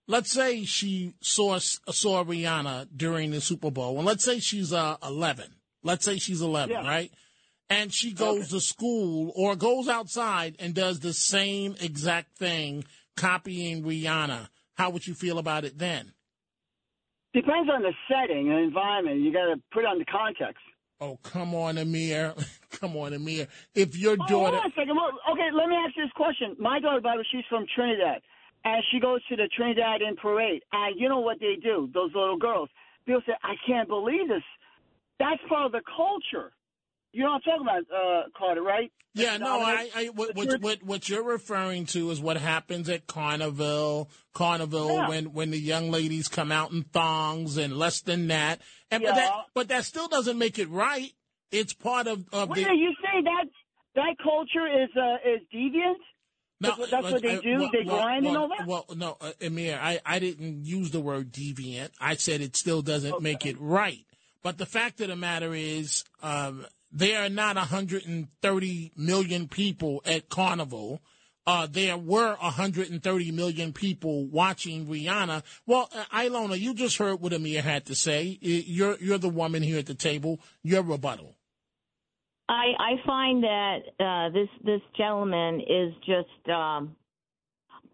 [0.06, 4.96] let's say she saw saw Rihanna during the Super Bowl, and let's say she's uh,
[5.02, 5.54] eleven.
[5.82, 6.86] Let's say she's eleven, Yeah.
[6.88, 7.10] right?
[7.68, 12.84] And she goes to school or goes outside and does the same exact thing,
[13.16, 14.48] copying Rihanna.
[14.74, 16.12] How would you feel about it then?
[17.32, 19.20] Depends on the setting and environment.
[19.20, 20.62] You got to put on the context.
[21.00, 22.34] Oh, come on, Amir.
[22.80, 23.46] come on, Amir.
[23.74, 24.56] If your Oh, daughter.
[24.56, 24.96] hold on a second.
[24.96, 26.56] Well, okay, let me ask you this question.
[26.58, 28.20] My daughter, by the way, she's from Trinidad,
[28.64, 30.62] and she goes to the Trinidad in parade.
[30.72, 31.88] And you know what they do?
[31.92, 32.68] Those little girls.
[33.06, 34.42] People say, "I can't believe this."
[35.18, 36.52] That's part of the culture.
[37.12, 38.92] You know what I'm talking about, uh, Carter, right?
[39.14, 44.08] Yeah, no, I, I what, what, what, you're referring to is what happens at Carnival,
[44.32, 45.08] Carnival Yeah.
[45.08, 48.60] when when the young ladies come out in thongs and less than that.
[48.90, 51.12] And but that but that still doesn't make it right.
[51.50, 53.46] It's part of of Wait, the you say that
[53.96, 55.96] that culture is uh, is deviant?
[56.60, 57.58] That's what, that's what they do.
[57.58, 58.66] well- they well- grind and well- all that.
[58.66, 61.90] Well, no, uh, Amir, I, I didn't use the word deviant.
[62.00, 64.04] I said it still doesn't make it right.
[64.42, 70.28] But the fact of the matter is, um, there are not 130 million people at
[70.28, 71.00] Carnival.
[71.46, 75.42] Uh, there were 130 million people watching Rihanna.
[75.66, 78.38] Well, uh, Ilona, you just heard what Amir had to say.
[78.40, 80.40] You're you're the woman here at the table.
[80.62, 81.36] Your rebuttal.
[82.50, 86.96] I I find that uh, this this gentleman is just um,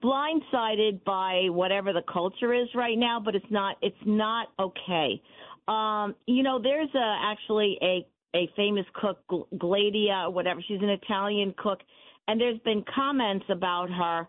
[0.02, 5.20] blindsided by whatever the culture is right now, but it's not it's not okay.
[5.68, 10.62] Um, you know, there's a, actually a a famous cook, Gl- Gladia or whatever.
[10.66, 11.80] She's an Italian cook,
[12.26, 14.26] and there's been comments about her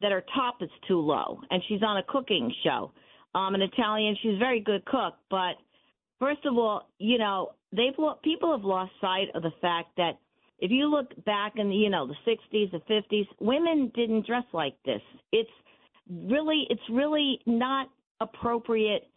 [0.00, 2.90] that her top is too low, and she's on a cooking show.
[3.36, 5.54] Um, an Italian, she's a very good cook, but
[6.20, 10.18] First of all, you know, they've people have lost sight of the fact that
[10.58, 14.44] if you look back in the, you know, the 60s, the 50s, women didn't dress
[14.52, 15.00] like this.
[15.32, 15.50] It's
[16.08, 17.88] really it's really not
[18.20, 19.10] appropriate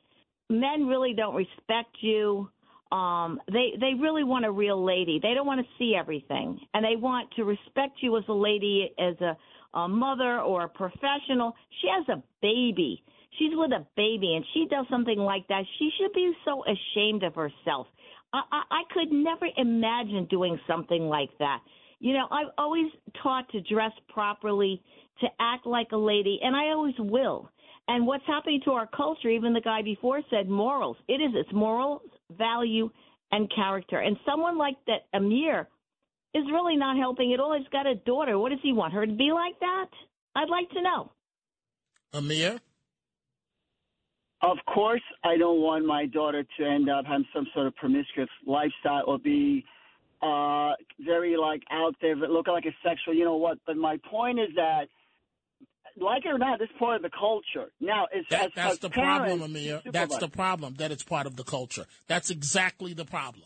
[0.50, 2.50] men really don't respect you.
[2.92, 5.20] Um, they they really want a real lady.
[5.22, 8.94] They don't want to see everything, and they want to respect you as a lady,
[9.00, 9.36] as a,
[9.78, 11.54] a mother or a professional.
[11.82, 13.04] She has a baby.
[13.39, 15.63] She's with a baby, and she does something like that.
[15.80, 17.88] She should be so ashamed of herself.
[18.34, 21.60] I, I, I could never imagine doing something like that.
[22.00, 22.91] You know, I've always
[23.22, 24.82] taught to dress properly,
[25.22, 27.50] to act like a lady, and I always will.
[27.88, 30.98] And what's happening to our culture, even the guy before said morals.
[31.08, 32.02] It is, it's morals,
[32.38, 32.89] value,
[33.32, 34.00] and character.
[34.00, 35.67] And someone like that, Amir,
[36.34, 37.58] is really not helping at all.
[37.58, 38.39] He's got a daughter.
[38.39, 38.93] What does he want?
[38.93, 39.89] Her to be like that?
[40.36, 41.12] I'd like to know.
[42.13, 42.60] Amir?
[44.43, 48.27] Of course, I don't want my daughter to end up having some sort of promiscuous
[48.45, 49.63] lifestyle or be
[50.21, 53.13] uh, very like out there, but look like a sexual.
[53.13, 53.58] You know what?
[53.65, 54.88] But my point is that,
[55.97, 57.71] like it or not, this is part of the culture.
[57.79, 59.82] Now, it's That, as, that's as the parents, problem, Amir.
[59.86, 60.73] That's the problem.
[60.75, 61.86] That it's part of the culture.
[62.08, 63.45] That's exactly the problem.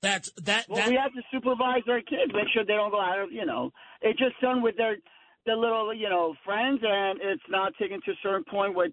[0.00, 0.66] That's that.
[0.68, 3.32] Well, that we have to supervise our kids, make sure they don't go out of,
[3.32, 4.96] you know, it's just done with their
[5.44, 8.88] their little, you know, friends, and it's not taken to a certain point where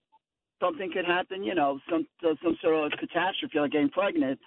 [0.63, 4.39] something could happen, you know, some some sort of catastrophe, like getting pregnant,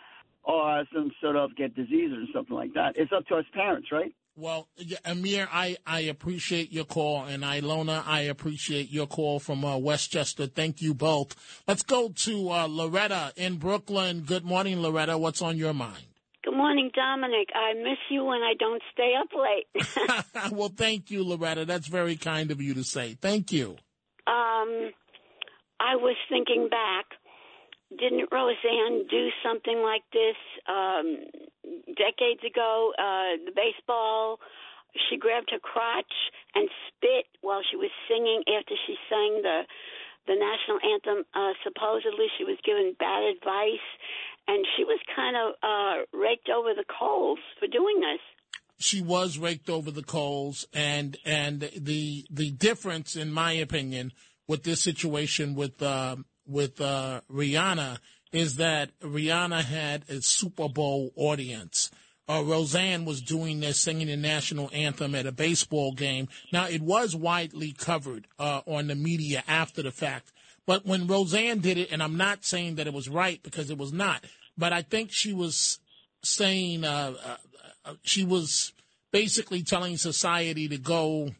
[0.42, 2.94] or some sort of get disease or something like that.
[2.96, 4.14] It's up to us parents, right?
[4.38, 9.64] Well, yeah, Amir, I, I appreciate your call, and Ilona, I appreciate your call from
[9.64, 10.46] uh, Westchester.
[10.46, 11.34] Thank you both.
[11.66, 14.24] Let's go to uh, Loretta in Brooklyn.
[14.26, 15.16] Good morning, Loretta.
[15.16, 16.04] What's on your mind?
[16.44, 17.48] Good morning, Dominic.
[17.54, 20.52] I miss you when I don't stay up late.
[20.52, 21.64] well, thank you, Loretta.
[21.64, 23.16] That's very kind of you to say.
[23.18, 23.76] Thank you.
[24.26, 24.90] um,
[25.80, 27.06] I was thinking back.
[27.90, 30.36] Didn't Roseanne do something like this
[30.68, 31.18] um,
[31.96, 32.92] decades ago?
[32.98, 34.40] Uh, the baseball.
[35.10, 36.14] She grabbed her crotch
[36.54, 39.62] and spit while she was singing after she sang the
[40.26, 41.24] the national anthem.
[41.34, 43.86] Uh, supposedly, she was given bad advice,
[44.48, 48.20] and she was kind of uh, raked over the coals for doing this.
[48.78, 54.12] she was raked over the coals and and the the difference in my opinion
[54.48, 57.98] with this situation with uh, with uh, Rihanna
[58.32, 61.90] is that Rihanna had a Super Bowl audience.
[62.28, 66.28] Uh, Roseanne was doing this, singing the national anthem at a baseball game.
[66.52, 70.32] Now, it was widely covered uh, on the media after the fact.
[70.66, 73.78] But when Roseanne did it, and I'm not saying that it was right because it
[73.78, 74.24] was not,
[74.58, 75.78] but I think she was
[76.24, 77.36] saying uh, uh,
[77.84, 78.72] uh, she was
[79.12, 81.30] basically telling society to go,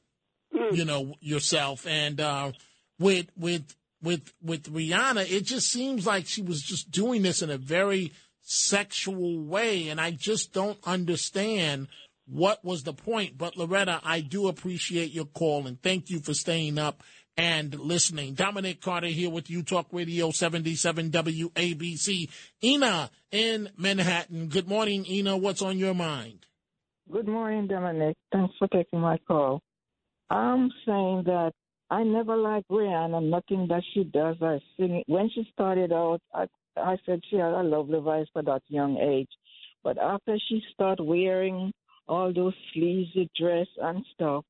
[0.71, 1.85] you know, yourself.
[1.88, 2.53] And uh,
[2.99, 7.51] with with with with Rihanna, it just seems like she was just doing this in
[7.51, 11.89] a very sexual way, and I just don't understand
[12.27, 13.39] what was the point.
[13.39, 17.03] But Loretta, I do appreciate your call and thank you for staying up
[17.37, 18.35] and listening.
[18.35, 22.29] Dominic Carter here with you, Talk Radio 77 WABC.
[22.65, 24.49] Ina in Manhattan.
[24.49, 25.37] Good morning, Ina.
[25.37, 26.47] What's on your mind?
[27.11, 28.17] Good morning, Dominic.
[28.33, 29.61] Thanks for taking my call.
[30.31, 31.53] I'm saying that
[31.88, 35.05] I never liked Rihanna, nothing that she does or singing.
[35.07, 36.46] When she started out, I,
[36.77, 39.29] I said she had a lovely voice for that young age.
[39.85, 41.72] But after she started wearing
[42.09, 44.44] all those sleazy dress and stuff,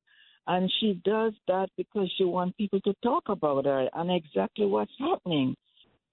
[0.47, 4.91] and she does that because she wants people to talk about her and exactly what's
[4.97, 5.55] happening.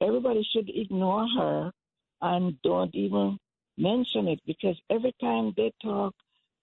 [0.02, 1.72] Everybody should ignore her
[2.20, 3.38] and don't even
[3.78, 6.14] mention it because every time they talk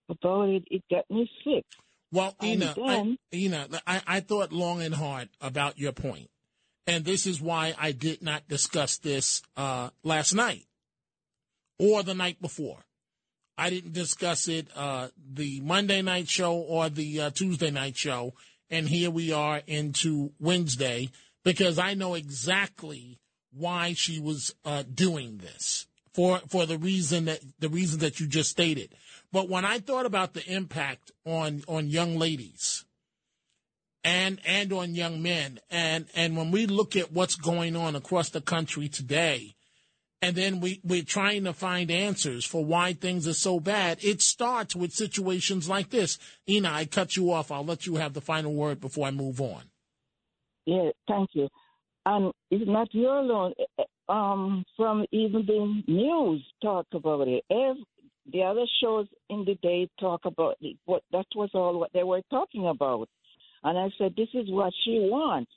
[0.09, 1.65] about it, it got me sick.
[2.11, 6.29] Well, Ina, I, Ina, I, I thought long and hard about your point,
[6.85, 10.65] and this is why I did not discuss this uh, last night
[11.79, 12.79] or the night before.
[13.57, 18.33] I didn't discuss it uh, the Monday night show or the uh, Tuesday night show,
[18.69, 21.11] and here we are into Wednesday
[21.43, 23.19] because I know exactly
[23.53, 28.27] why she was uh, doing this for for the reason that the reason that you
[28.27, 28.93] just stated.
[29.31, 32.85] But when I thought about the impact on on young ladies
[34.03, 38.29] and and on young men, and and when we look at what's going on across
[38.29, 39.55] the country today,
[40.21, 44.03] and then we we're trying to find answers for why things are so bad.
[44.03, 46.17] It starts with situations like this.
[46.49, 47.51] Ina, I cut you off.
[47.51, 49.63] I'll let you have the final word before I move on.
[50.65, 51.47] Yeah, thank you.
[52.05, 53.53] And it's not you alone.
[54.09, 57.43] Um, from even the news talk about it.
[58.31, 60.57] The other shows in the day talk about.
[60.85, 63.09] What that was all what they were talking about.
[63.63, 65.51] And I said, this is what she wants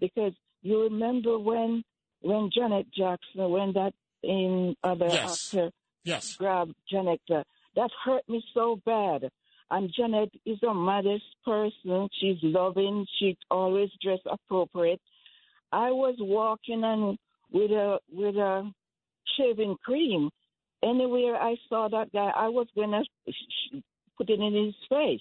[0.00, 1.82] because you remember when
[2.20, 3.92] when Janet Jackson, when that
[4.22, 5.54] in other Yes.
[5.54, 5.70] actor
[6.04, 6.36] yes.
[6.36, 7.42] grabbed Janet, uh,
[7.76, 9.30] that hurt me so bad.
[9.70, 12.08] And Janet is a modest person.
[12.20, 13.06] She's loving.
[13.18, 15.00] She always dress appropriate.
[15.72, 17.16] I was walking and
[17.52, 18.70] with a with a
[19.38, 20.30] shaving cream.
[20.82, 23.02] Anywhere I saw that guy, I was gonna
[24.16, 25.20] put it in his face.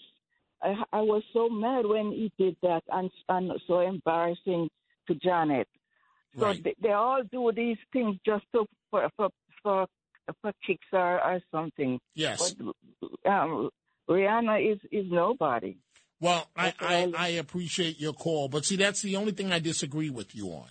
[0.62, 4.70] I, I was so mad when he did that and, and so embarrassing
[5.08, 5.68] to Janet.
[6.38, 6.64] So Right.
[6.64, 9.30] they, they all do these things just to, for for
[9.64, 9.88] for
[10.42, 12.00] for kicks or, or something.
[12.14, 12.54] Yes.
[12.54, 13.70] But, um,
[14.10, 15.78] Rihanna is is nobody.
[16.22, 20.10] Well, I, I, I appreciate your call, but see, that's the only thing I disagree
[20.10, 20.68] with you on.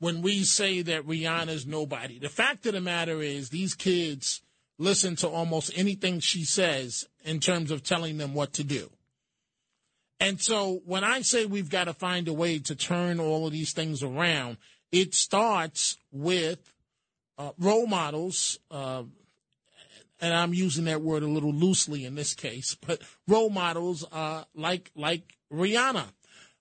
[0.00, 4.42] When we say that Rihanna's nobody, the fact of the matter is these kids
[4.78, 8.90] listen to almost anything she says in terms of telling them what to do.
[10.18, 13.52] And so when I say we've got to find a way to turn all of
[13.52, 14.56] these things around,
[14.92, 16.72] it starts with
[17.38, 19.04] uh, role models, uh,
[20.20, 24.44] and I'm using that word a little loosely in this case, but role models uh,
[24.54, 26.04] like like Rihanna.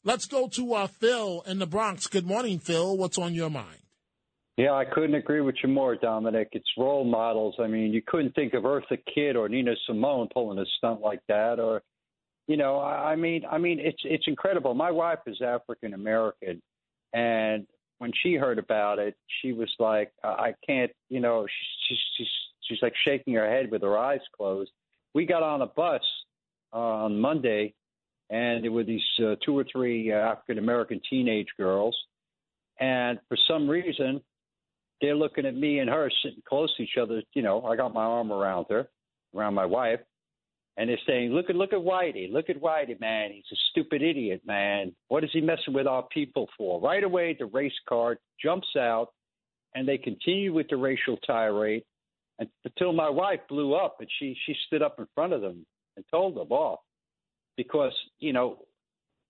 [0.05, 2.07] Let's go to uh, Phil in the Bronx.
[2.07, 2.95] Good morning, Phil.
[2.95, 3.79] What's on your mind?
[4.55, 6.49] Yeah, I couldn't agree with you more, Dominic.
[6.53, 7.55] It's role models.
[7.59, 11.19] I mean, you couldn't think of Eartha Kitt or Nina Simone pulling a stunt like
[11.27, 11.81] that, or,
[12.47, 14.73] you know, I mean, I mean, it's it's incredible.
[14.73, 16.61] My wife is African American,
[17.13, 21.45] and when she heard about it, she was like, I I can't, you know,
[21.87, 22.27] she's she's
[22.61, 24.71] she's like shaking her head with her eyes closed.
[25.13, 26.01] We got on a bus
[26.73, 27.73] uh, on Monday,
[28.29, 31.97] and there were these uh, two or three uh, African American teenage girls,
[32.79, 34.21] and for some reason
[35.01, 37.21] they're looking at me and her sitting close to each other.
[37.33, 38.87] You know, I got my arm around her,
[39.35, 39.99] around my wife,
[40.77, 43.31] and they're saying, "Look at look at Whitey, look at Whitey, man.
[43.31, 44.95] He's a stupid idiot, man.
[45.07, 49.09] What is he messing with our people for?" Right away, the race card jumps out,
[49.73, 51.83] and they continue with the racial tirade
[52.63, 55.65] until my wife blew up, and she she stood up in front of them
[55.95, 56.79] and told them off
[57.59, 58.57] because you know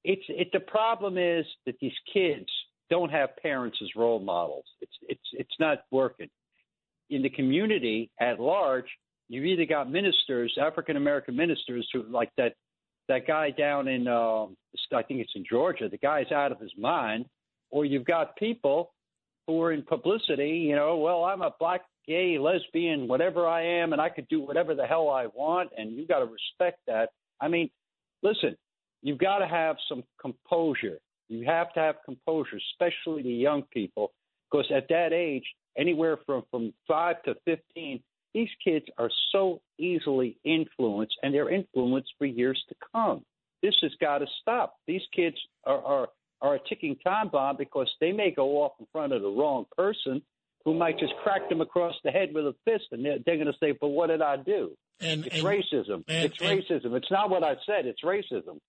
[0.04, 2.48] it's it the problem is that these kids
[2.92, 4.66] don't have parents as role models.
[4.82, 6.30] It's it's it's not working.
[7.10, 8.86] In the community at large,
[9.30, 12.54] you've either got ministers, African American ministers who like that
[13.08, 14.56] that guy down in um
[14.94, 17.26] I think it's in Georgia, the guy's out of his mind,
[17.72, 18.92] or you've got people
[19.48, 23.94] who are in publicity, you know, well, I'm a black, gay, lesbian, whatever I am,
[23.94, 27.10] and I could do whatever the hell I want, and you've got to respect that.
[27.42, 27.72] I mean,
[28.24, 28.56] listen,
[29.02, 31.00] you've got to have some composure.
[31.28, 34.12] You have to have composure, especially the young people,
[34.50, 35.44] because at that age,
[35.78, 38.02] anywhere from from five to fifteen,
[38.34, 43.24] these kids are so easily influenced, and they're influenced for years to come.
[43.62, 44.76] This has got to stop.
[44.88, 46.10] These kids are are
[46.42, 49.66] are a ticking time bomb because they may go off in front of the wrong
[49.78, 50.22] person
[50.66, 53.48] who might just crack them across the head with a fist, and they're, they're going
[53.48, 54.72] to say, "But what did I do?"
[55.02, 56.04] And, it's and- racism.
[56.08, 56.96] and- it's and- racism.
[56.96, 57.86] It's not what I said.
[57.86, 58.60] It's racism.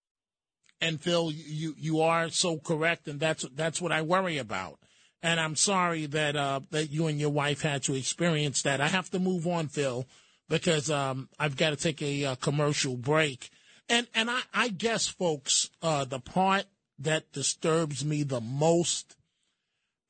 [0.82, 4.78] And Phil, you you are so correct, and that's that's what I worry about.
[5.22, 8.80] And I'm sorry that uh, that you and your wife had to experience that.
[8.80, 10.06] I have to move on, Phil,
[10.48, 13.50] because um, I've got to take a uh, commercial break.
[13.90, 16.64] And and I, I guess, folks, uh, the part
[16.98, 19.16] that disturbs me the most,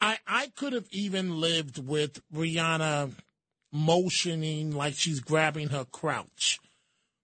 [0.00, 3.10] I I could have even lived with Rihanna
[3.72, 6.58] motioning like she's grabbing her crouch.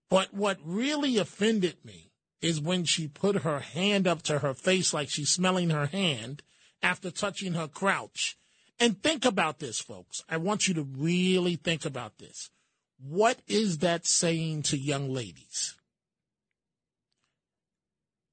[0.08, 4.94] But what really offended me is when she put her hand up to her face
[4.94, 6.42] like she's smelling her hand
[6.82, 8.36] after touching her crouch.
[8.78, 10.22] And think about this, folks.
[10.28, 12.50] I want you to really think about this.
[12.98, 15.74] What is that saying to young ladies?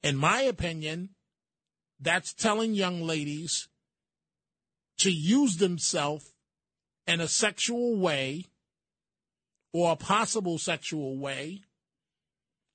[0.03, 1.09] In my opinion,
[1.99, 3.69] that's telling young ladies
[4.99, 6.32] to use themselves
[7.07, 8.45] in a sexual way
[9.73, 11.61] or a possible sexual way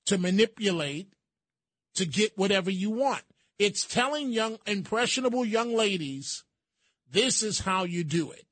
[0.05, 1.13] to manipulate
[1.95, 3.23] to get whatever you want.
[3.57, 6.43] It's telling young, impressionable young ladies,
[7.11, 8.45] this is how you do it.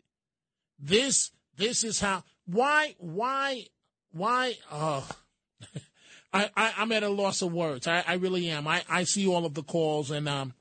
[0.79, 3.65] This, this is how, why, why,
[4.11, 5.01] why, uh,
[6.33, 7.87] I, I, I'm at a loss of words.
[7.87, 8.67] I, I really am.
[8.67, 10.53] I, I see all of the calls and, um,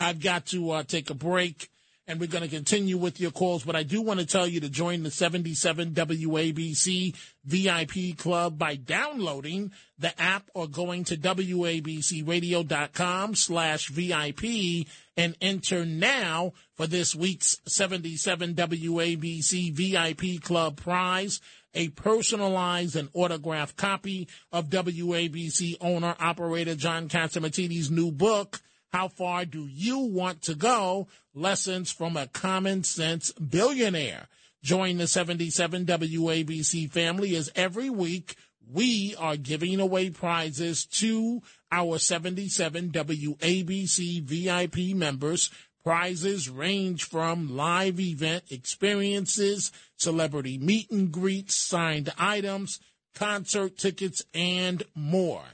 [0.00, 1.70] I've got to uh, take a break
[2.10, 3.62] and we're going to continue with your calls.
[3.62, 8.74] But I do want to tell you to join the 77 WABC VIP club by
[8.74, 17.60] downloading the app or going to WABCradio.com slash VIP and enter now for this week's
[17.68, 21.40] 77 WABC VIP club prize.
[21.74, 28.60] A personalized and autographed copy of WABC owner operator John Catsimatidis' new book,
[28.92, 31.06] how far do you want to go?
[31.34, 34.26] Lessons from a common sense billionaire.
[34.62, 38.36] Join the 77 WABC family as every week
[38.72, 45.50] we are giving away prizes to our 77 WABC VIP members.
[45.82, 52.80] Prizes range from live event experiences, celebrity meet and greets, signed items,
[53.14, 55.44] concert tickets, and more.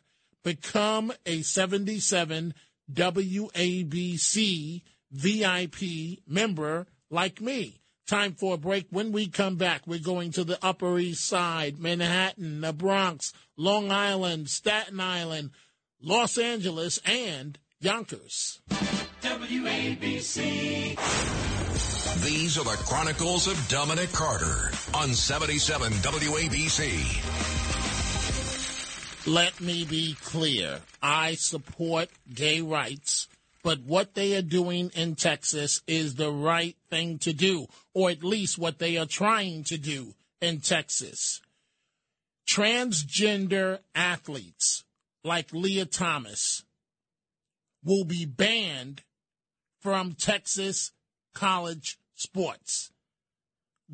[0.42, 2.54] Become a 77
[2.92, 7.80] WABC VIP member like me.
[8.06, 8.86] Time for a break.
[8.90, 13.90] When we come back, we're going to the Upper East Side, Manhattan, the Bronx, Long
[13.90, 15.50] Island, Staten Island,
[16.00, 18.60] Los Angeles, and Yonkers.
[19.22, 20.96] WABC.
[22.24, 27.46] These are the Chronicles of Dominic Carter on 77 WABC.
[29.26, 30.80] Let me be clear.
[31.02, 33.28] I support gay rights,
[33.66, 38.22] but what they are doing in Texas is the right thing to do, or at
[38.22, 41.40] least what they are trying to do in Texas.
[42.48, 44.84] Transgender athletes
[45.24, 46.62] like Lia Thomas
[47.82, 49.02] will be banned
[49.80, 50.92] from Texas
[51.34, 52.92] college sports.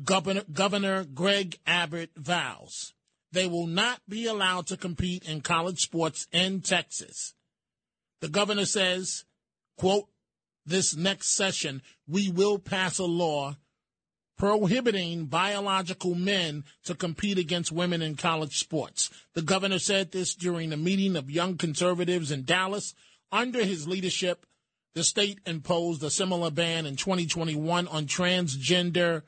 [0.03, 2.93] Governor, Governor Greg Abbott vows
[3.31, 7.33] they will not be allowed to compete in college sports in Texas.
[8.21, 9.25] The governor says,
[9.77, 10.07] quote,
[10.65, 13.55] this next session, we will pass a law
[14.37, 19.09] prohibiting biological men to compete against women in college sports.
[19.33, 22.93] The governor said this during a meeting of young conservatives in Dallas.
[23.31, 24.45] Under his leadership,
[24.95, 29.23] the state imposed a similar ban in 2021 on transgender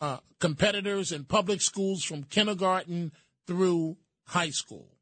[0.00, 3.12] uh, competitors in public schools from kindergarten
[3.46, 4.95] through high school.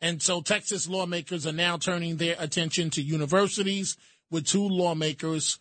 [0.00, 3.96] And so Texas lawmakers are now turning their attention to universities
[4.30, 5.58] with two lawmakers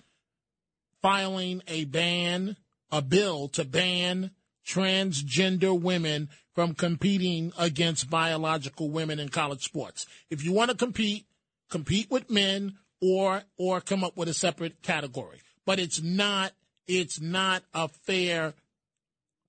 [1.02, 2.58] filing a ban,
[2.92, 4.32] a bill to ban
[4.66, 10.06] transgender women from competing against biological women in college sports.
[10.30, 11.26] If you want to compete,
[11.70, 15.42] compete with men or or come up with a separate category.
[15.66, 16.54] But it's not
[16.88, 18.54] it's not a fair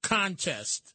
[0.03, 0.95] contest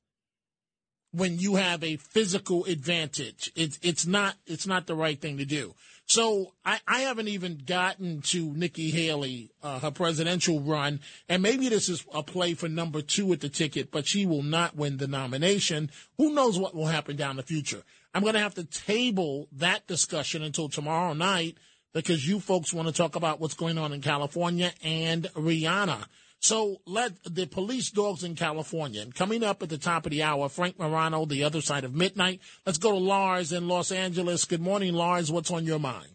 [1.11, 3.51] when you have a physical advantage.
[3.55, 5.73] It's it's not it's not the right thing to do.
[6.05, 10.99] So I, I haven't even gotten to Nikki Haley, uh, her presidential run,
[11.29, 14.43] and maybe this is a play for number two at the ticket, but she will
[14.43, 15.89] not win the nomination.
[16.17, 17.83] Who knows what will happen down the future?
[18.13, 21.57] I'm going to have to table that discussion until tomorrow night
[21.93, 26.03] because you folks want to talk about what's going on in California and Rihanna.
[26.41, 29.01] So let the police dogs in California.
[29.01, 31.93] And coming up at the top of the hour, Frank Morano, the other side of
[31.93, 32.41] midnight.
[32.65, 34.45] Let's go to Lars in Los Angeles.
[34.45, 35.31] Good morning, Lars.
[35.31, 36.09] What's on your mind?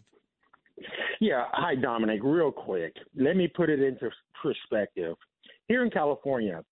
[1.21, 1.45] Yeah.
[1.53, 2.19] Hi, Dominic.
[2.23, 4.09] Real quick, let me put it into
[4.43, 5.15] perspective.
[5.69, 6.63] Here in California,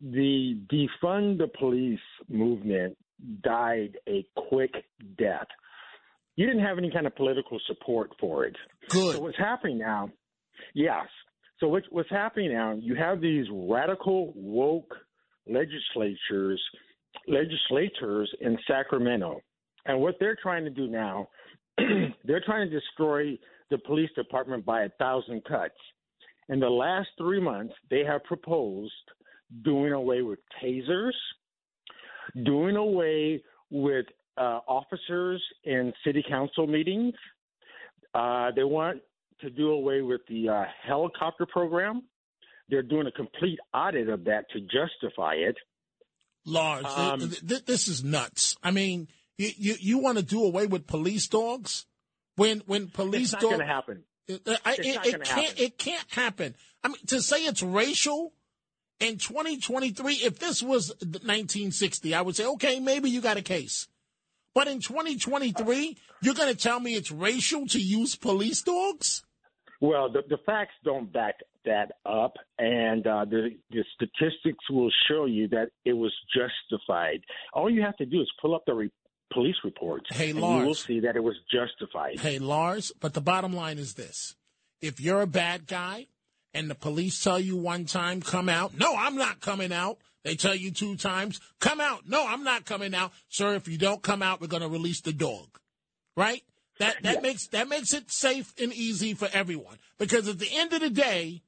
[0.00, 2.96] the defund the police movement
[3.42, 4.72] died a quick
[5.16, 5.46] death.
[6.34, 8.56] You didn't have any kind of political support for it.
[8.88, 9.14] Good.
[9.14, 10.10] So what's happening now?
[10.74, 11.06] Yes.
[11.60, 12.76] So what's, what's happening now?
[12.78, 14.94] You have these radical woke
[15.46, 16.60] legislatures,
[17.28, 19.40] legislators in Sacramento,
[19.86, 21.28] and what they're trying to do now,
[22.24, 23.38] they're trying to destroy
[23.70, 25.74] the police department by a thousand cuts.
[26.48, 28.92] In the last three months, they have proposed
[29.62, 31.12] doing away with tasers,
[32.44, 37.14] doing away with uh, officers in city council meetings.
[38.14, 39.00] Uh, they want
[39.40, 42.02] to do away with the uh, helicopter program.
[42.68, 45.56] They're doing a complete audit of that to justify it.
[46.46, 48.56] Lars, Um, th- th- this is nuts.
[48.62, 49.08] I mean,
[49.38, 51.86] you, you, you want to do away with police dogs?
[52.36, 54.04] When when police It's not dogs going to happen.
[54.26, 55.26] It, I- it- it can't.
[55.26, 55.54] happen.
[55.58, 56.56] It can't happen.
[56.82, 58.32] I mean, to say it's racial
[59.00, 60.14] in 2023.
[60.14, 63.88] If this was 1960, I would say, okay, maybe you got a case.
[64.54, 69.24] But in 2023, you're going to tell me it's racial to use police dogs?
[69.80, 71.34] Well, the, the facts don't back
[71.64, 77.20] that up, and uh, the, the statistics will show you that it was justified.
[77.52, 78.90] All you have to do is pull up the re-
[79.32, 82.20] police reports, Hey, and you will see that it was justified.
[82.20, 84.36] Hey, Lars, but the bottom line is this.
[84.80, 86.06] If you're a bad guy
[86.52, 89.98] and the police tell you one time, come out, no, I'm not coming out.
[90.24, 93.12] They tell you two times, come out, no, I'm not coming out.
[93.28, 95.58] Sir, if you don't come out, we're going to release the dog.
[96.16, 96.42] Right?
[96.78, 99.76] That, that makes, that makes it safe and easy for everyone.
[99.98, 101.42] Because at the end of the day,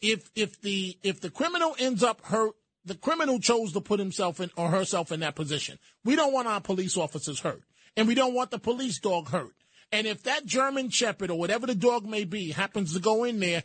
[0.00, 2.54] if, if the, if the criminal ends up hurt,
[2.84, 5.78] the criminal chose to put himself in or herself in that position.
[6.04, 7.62] We don't want our police officers hurt.
[7.96, 9.54] And we don't want the police dog hurt.
[9.92, 13.38] And if that German Shepherd or whatever the dog may be happens to go in
[13.38, 13.62] there,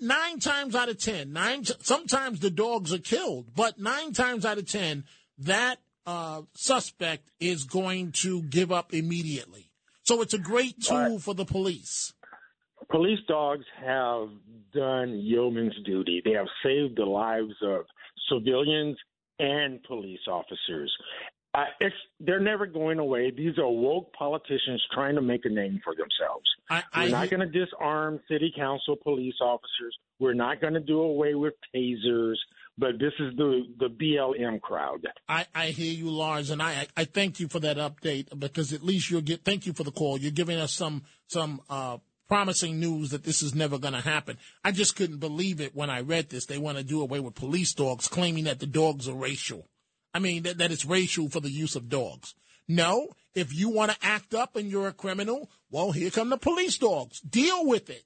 [0.00, 4.58] nine times out of ten, nine sometimes the dogs are killed, but nine times out
[4.58, 5.04] of ten,
[5.38, 9.70] that uh, suspect is going to give up immediately.
[10.02, 12.12] So it's a great tool for the police.
[12.90, 14.28] police dogs have
[14.74, 16.22] done yeoman's duty.
[16.24, 17.84] They have saved the lives of
[18.28, 18.96] civilians
[19.38, 20.92] and police officers.
[21.52, 23.32] Uh, it's they're never going away.
[23.36, 26.44] These are woke politicians trying to make a name for themselves.
[26.68, 29.98] I, We're not going to disarm city council police officers.
[30.20, 32.36] We're not going to do away with tasers.
[32.78, 35.06] But this is the the BLM crowd.
[35.28, 38.82] I, I hear you, Lars, and I, I thank you for that update because at
[38.82, 39.44] least you'll get.
[39.44, 40.18] Thank you for the call.
[40.18, 41.98] You're giving us some some uh,
[42.28, 44.38] promising news that this is never going to happen.
[44.64, 46.46] I just couldn't believe it when I read this.
[46.46, 49.66] They want to do away with police dogs, claiming that the dogs are racial.
[50.12, 52.34] I mean that, that it's racial for the use of dogs.
[52.68, 56.36] No, if you want to act up and you're a criminal, well, here come the
[56.36, 57.20] police dogs.
[57.20, 58.04] Deal with it.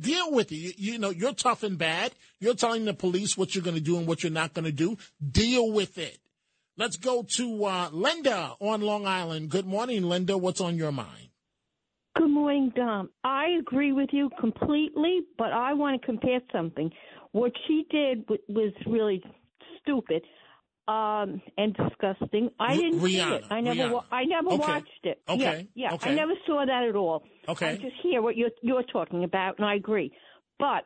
[0.00, 0.56] Deal with it.
[0.56, 2.12] You, you know, you're tough and bad.
[2.40, 4.72] You're telling the police what you're going to do and what you're not going to
[4.72, 4.96] do.
[5.24, 6.18] Deal with it.
[6.76, 9.48] Let's go to uh, Linda on Long Island.
[9.48, 10.36] Good morning, Linda.
[10.36, 11.28] What's on your mind?
[12.16, 13.10] Good morning, Dom.
[13.22, 16.90] I agree with you completely, but I want to compare something.
[17.30, 19.22] What she did was really
[19.80, 20.22] stupid
[20.88, 22.50] um, and disgusting.
[22.60, 23.44] I didn't see it.
[23.50, 23.88] I never.
[23.94, 24.58] Wa- I never Okay.
[24.58, 25.20] watched it.
[25.28, 25.94] Okay, Yeah, yeah.
[25.94, 26.10] okay.
[26.10, 27.24] I never saw that at all.
[27.48, 27.70] Okay.
[27.70, 30.12] I just hear what you're you're talking about, and I agree.
[30.58, 30.84] But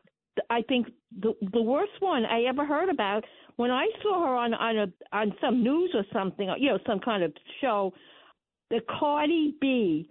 [0.50, 0.86] I think
[1.18, 3.24] the the worst one I ever heard about
[3.56, 7.00] when I saw her on on a on some news or something, you know, some
[7.00, 7.92] kind of show,
[8.70, 10.08] the Cardi B.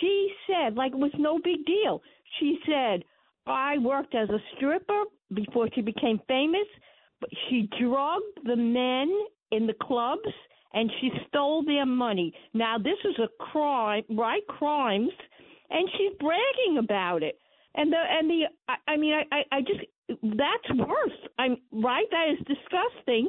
[0.00, 2.02] She said like it was no big deal.
[2.38, 3.04] She said
[3.46, 5.04] I worked as a stripper
[5.34, 6.66] before she became famous,
[7.48, 9.10] she drugged the men
[9.50, 10.28] in the clubs
[10.74, 12.32] and she stole their money.
[12.54, 14.46] Now this is a crime, right?
[14.48, 15.10] Crimes,
[15.70, 17.38] and she's bragging about it.
[17.74, 21.18] And the and the I, I mean I, I just that's worse.
[21.38, 22.06] I'm right.
[22.10, 23.28] That is disgusting.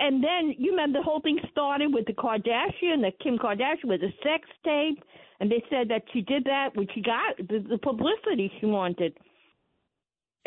[0.00, 4.00] And then you remember the whole thing started with the Kardashian, the Kim Kardashian with
[4.02, 5.02] a sex tape,
[5.40, 9.16] and they said that she did that when she got the, the publicity she wanted.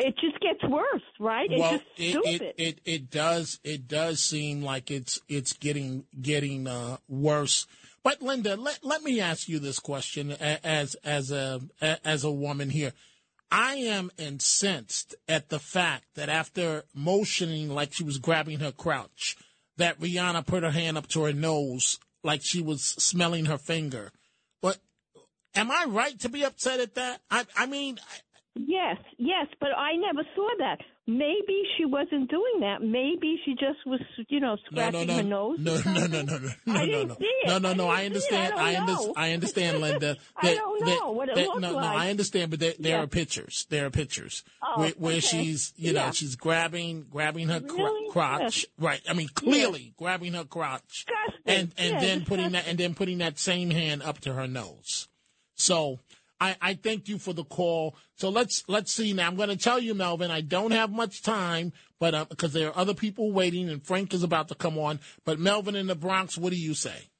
[0.02, 1.48] It just gets worse, right?
[1.50, 2.42] It's well, just it, stupid.
[2.42, 7.66] it, it it does it does seem like it's it's getting getting uh, worse.
[8.02, 12.32] But Linda, let let me ask you this question as as a a- as a
[12.32, 12.92] woman here.
[13.50, 19.36] I am incensed at the fact that after motioning like she was grabbing her crotch,
[19.76, 24.10] that Rihanna put her hand up to her nose like she was smelling her finger.
[24.62, 24.78] But
[25.54, 27.20] am I right to be upset at that?
[27.30, 27.98] I I mean,
[28.54, 30.78] Yes, yes, but I never saw that.
[31.06, 32.82] Maybe she wasn't doing that.
[32.82, 35.58] Maybe she just was, you know, No, no, scratching no, her nose.
[35.60, 37.88] no, no, no, no, no, no, I no, no, no, no, no.
[37.88, 38.34] I I didn't see it.
[38.44, 38.54] understand.
[38.54, 39.12] I I, under.
[39.18, 40.16] I understand, Linda.
[40.36, 41.78] I don't that- know what it that- looked no, no.
[41.78, 43.02] I understand, but there, there Yeah.
[43.02, 43.66] are pictures.
[43.70, 45.20] There are pictures Oh, where, where okay.
[45.20, 46.10] she's, you know, Yeah.
[46.10, 48.10] she's grabbing, grabbing her cro- Really?
[48.10, 48.66] crotch.
[48.78, 49.00] Right.
[49.08, 51.06] I mean, clearly grabbing her crotch,
[51.46, 54.46] and and Yeah, then putting that, and then putting that same hand up to her
[54.46, 55.08] nose.
[55.54, 56.00] So.
[56.42, 57.94] I, I thank you for the call.
[58.16, 59.28] So let's let's see now.
[59.28, 60.32] I'm going to tell you, Melvin.
[60.32, 64.12] I don't have much time, but uh, because there are other people waiting, and Frank
[64.12, 64.98] is about to come on.
[65.24, 67.10] But Melvin in the Bronx, what do you say?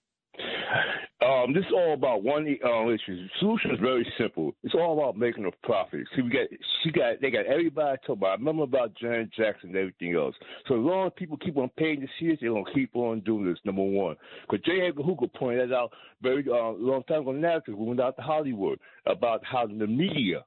[1.23, 3.15] Um, this is all about one um, issue.
[3.15, 4.55] The solution is very simple.
[4.65, 6.01] It's all about making a profit.
[6.17, 6.49] See, we got,
[6.83, 8.31] she got, they got everybody talking about.
[8.31, 10.35] I remember about Janet Jackson and everything else.
[10.67, 13.21] So as long as people keep on paying the see it, they're gonna keep on
[13.21, 13.59] doing this.
[13.65, 14.17] Number one,
[14.51, 14.89] because J.
[14.89, 15.93] Edgar Hoover pointed that out
[16.23, 17.33] very uh, long time ago.
[17.33, 20.45] Narrative we went out to Hollywood about how the media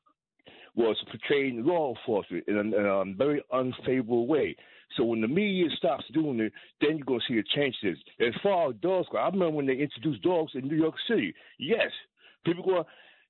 [0.76, 4.56] was portraying law enforcement in a, in a very unfavorable way.
[4.98, 7.76] So when the media stops doing it, then you're gonna see a change.
[7.84, 10.96] This as far as dogs go, I remember when they introduced dogs in New York
[11.10, 11.34] City.
[11.60, 11.92] Yes,
[12.46, 12.86] people go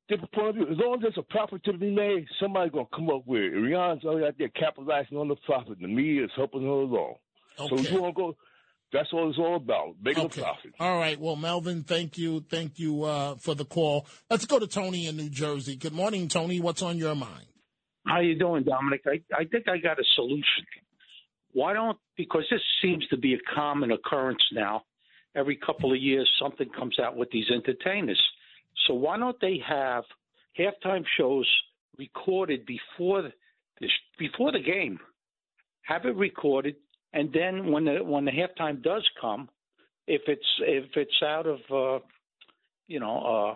[0.07, 0.67] different point of view.
[0.69, 3.53] As long as there's a profit to be made, somebody's gonna come up with it.
[3.53, 5.79] Rihanna's already out there capitalizing on the profit.
[5.81, 7.15] The media is helping her along.
[7.57, 7.75] So Okay.
[7.87, 8.37] if you wanna go,
[8.93, 10.41] that's all it's all about, making Okay.
[10.41, 10.73] a profit.
[10.79, 11.19] All right.
[11.19, 14.05] Well, Melvin, thank you, thank you uh, for the call.
[14.29, 15.75] Let's go to Tony in New Jersey.
[15.75, 16.59] Good morning, Tony.
[16.59, 17.47] What's on your mind?
[18.05, 19.01] How you doing, Dominic?
[19.07, 20.65] I, I think I got a solution.
[21.55, 24.83] Why don't because this seems to be a common occurrence now.
[25.37, 28.21] Every couple of years, something comes out with these entertainers.
[28.85, 30.03] So why don't they have
[30.59, 31.49] halftime shows
[31.97, 33.87] recorded before the
[34.19, 34.99] before the game?
[35.83, 36.75] Have it recorded,
[37.13, 39.47] and then when the when the halftime does come,
[40.07, 42.03] if it's if it's out of uh,
[42.87, 43.55] you know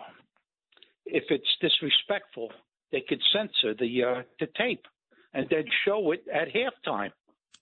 [1.04, 2.50] if it's disrespectful,
[2.92, 4.86] they could censor the uh, the tape
[5.34, 7.10] and then show it at halftime.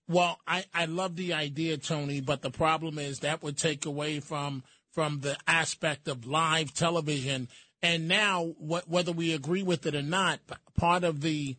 [0.08, 4.20] Well, I, I love the idea, Tony, but the problem is that would take away
[4.20, 7.48] from from the aspect of live television.
[7.82, 10.40] And now, wh- whether we agree with it or not,
[10.76, 11.56] part of the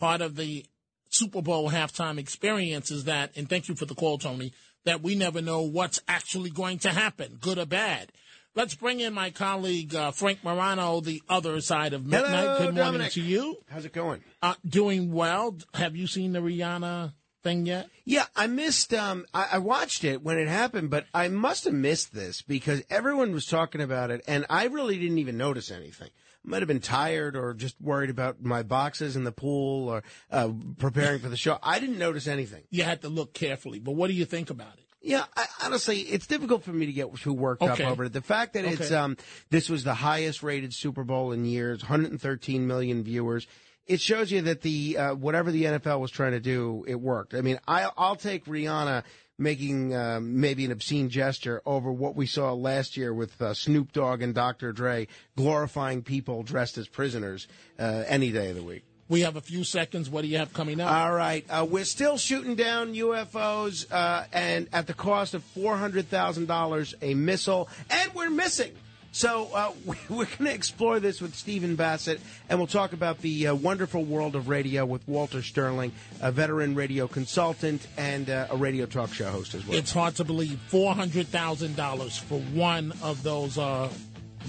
[0.00, 0.66] part of the
[1.08, 4.52] Super Bowl halftime experience is that, and thank you for the call, Tony,
[4.84, 8.10] that we never know what's actually going to happen, good or bad.
[8.54, 12.30] Let's bring in my colleague uh, Frank Morano, the other side of midnight.
[12.30, 13.12] Hello, Good morning Dominic.
[13.12, 13.56] to you.
[13.70, 14.22] How's it going?
[14.42, 15.56] Uh, doing well.
[15.74, 17.12] Have you seen the Rihanna
[17.42, 17.88] thing yet?
[18.04, 18.92] Yeah, I missed.
[18.94, 22.82] Um, I, I watched it when it happened, but I must have missed this because
[22.90, 26.08] everyone was talking about it, and I really didn't even notice anything.
[26.08, 30.02] I might have been tired or just worried about my boxes in the pool or
[30.30, 31.58] uh, preparing for the show.
[31.62, 32.64] I didn't notice anything.
[32.70, 34.84] You had to look carefully, but what do you think about it?
[35.04, 37.84] Yeah, I, honestly, it's difficult for me to get too worked Okay.
[37.84, 38.12] up over it.
[38.12, 39.16] The fact that it's um,
[39.50, 43.46] this was the highest rated Super Bowl in years, 113 million viewers.
[43.86, 47.34] It shows you that the uh, whatever the NFL was trying to do, it worked.
[47.34, 49.02] I mean, I, I'll take Rihanna
[49.38, 53.92] making um, maybe an obscene gesture over what we saw last year with uh, Snoop
[53.92, 54.72] Dogg and Dr.
[54.72, 58.84] Dre glorifying people dressed as prisoners uh, any day of the week.
[59.08, 60.08] We have a few seconds.
[60.08, 60.90] What do you have coming up?
[60.90, 61.44] All right.
[61.50, 67.68] Uh, we're still shooting down UFOs, uh, and at the cost of $400,000 a missile,
[67.90, 68.72] and we're missing.
[69.12, 73.18] So uh, we- we're going to explore this with Stephen Bassett, and we'll talk about
[73.18, 78.46] the uh, wonderful world of radio with Walter Sterling, a veteran radio consultant and uh,
[78.50, 79.76] a radio talk show host as well.
[79.78, 83.90] It's hard to believe four hundred thousand dollars for one of those uh,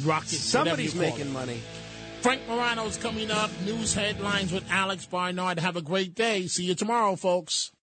[0.04, 0.40] rockets.
[0.40, 1.34] Somebody's whatever you call making it.
[1.34, 1.62] money.
[2.22, 3.52] Frank Morano's coming up.
[3.66, 5.60] News headlines with Alex Barnard.
[5.60, 6.48] Have a great day.
[6.48, 7.74] See you tomorrow, folks.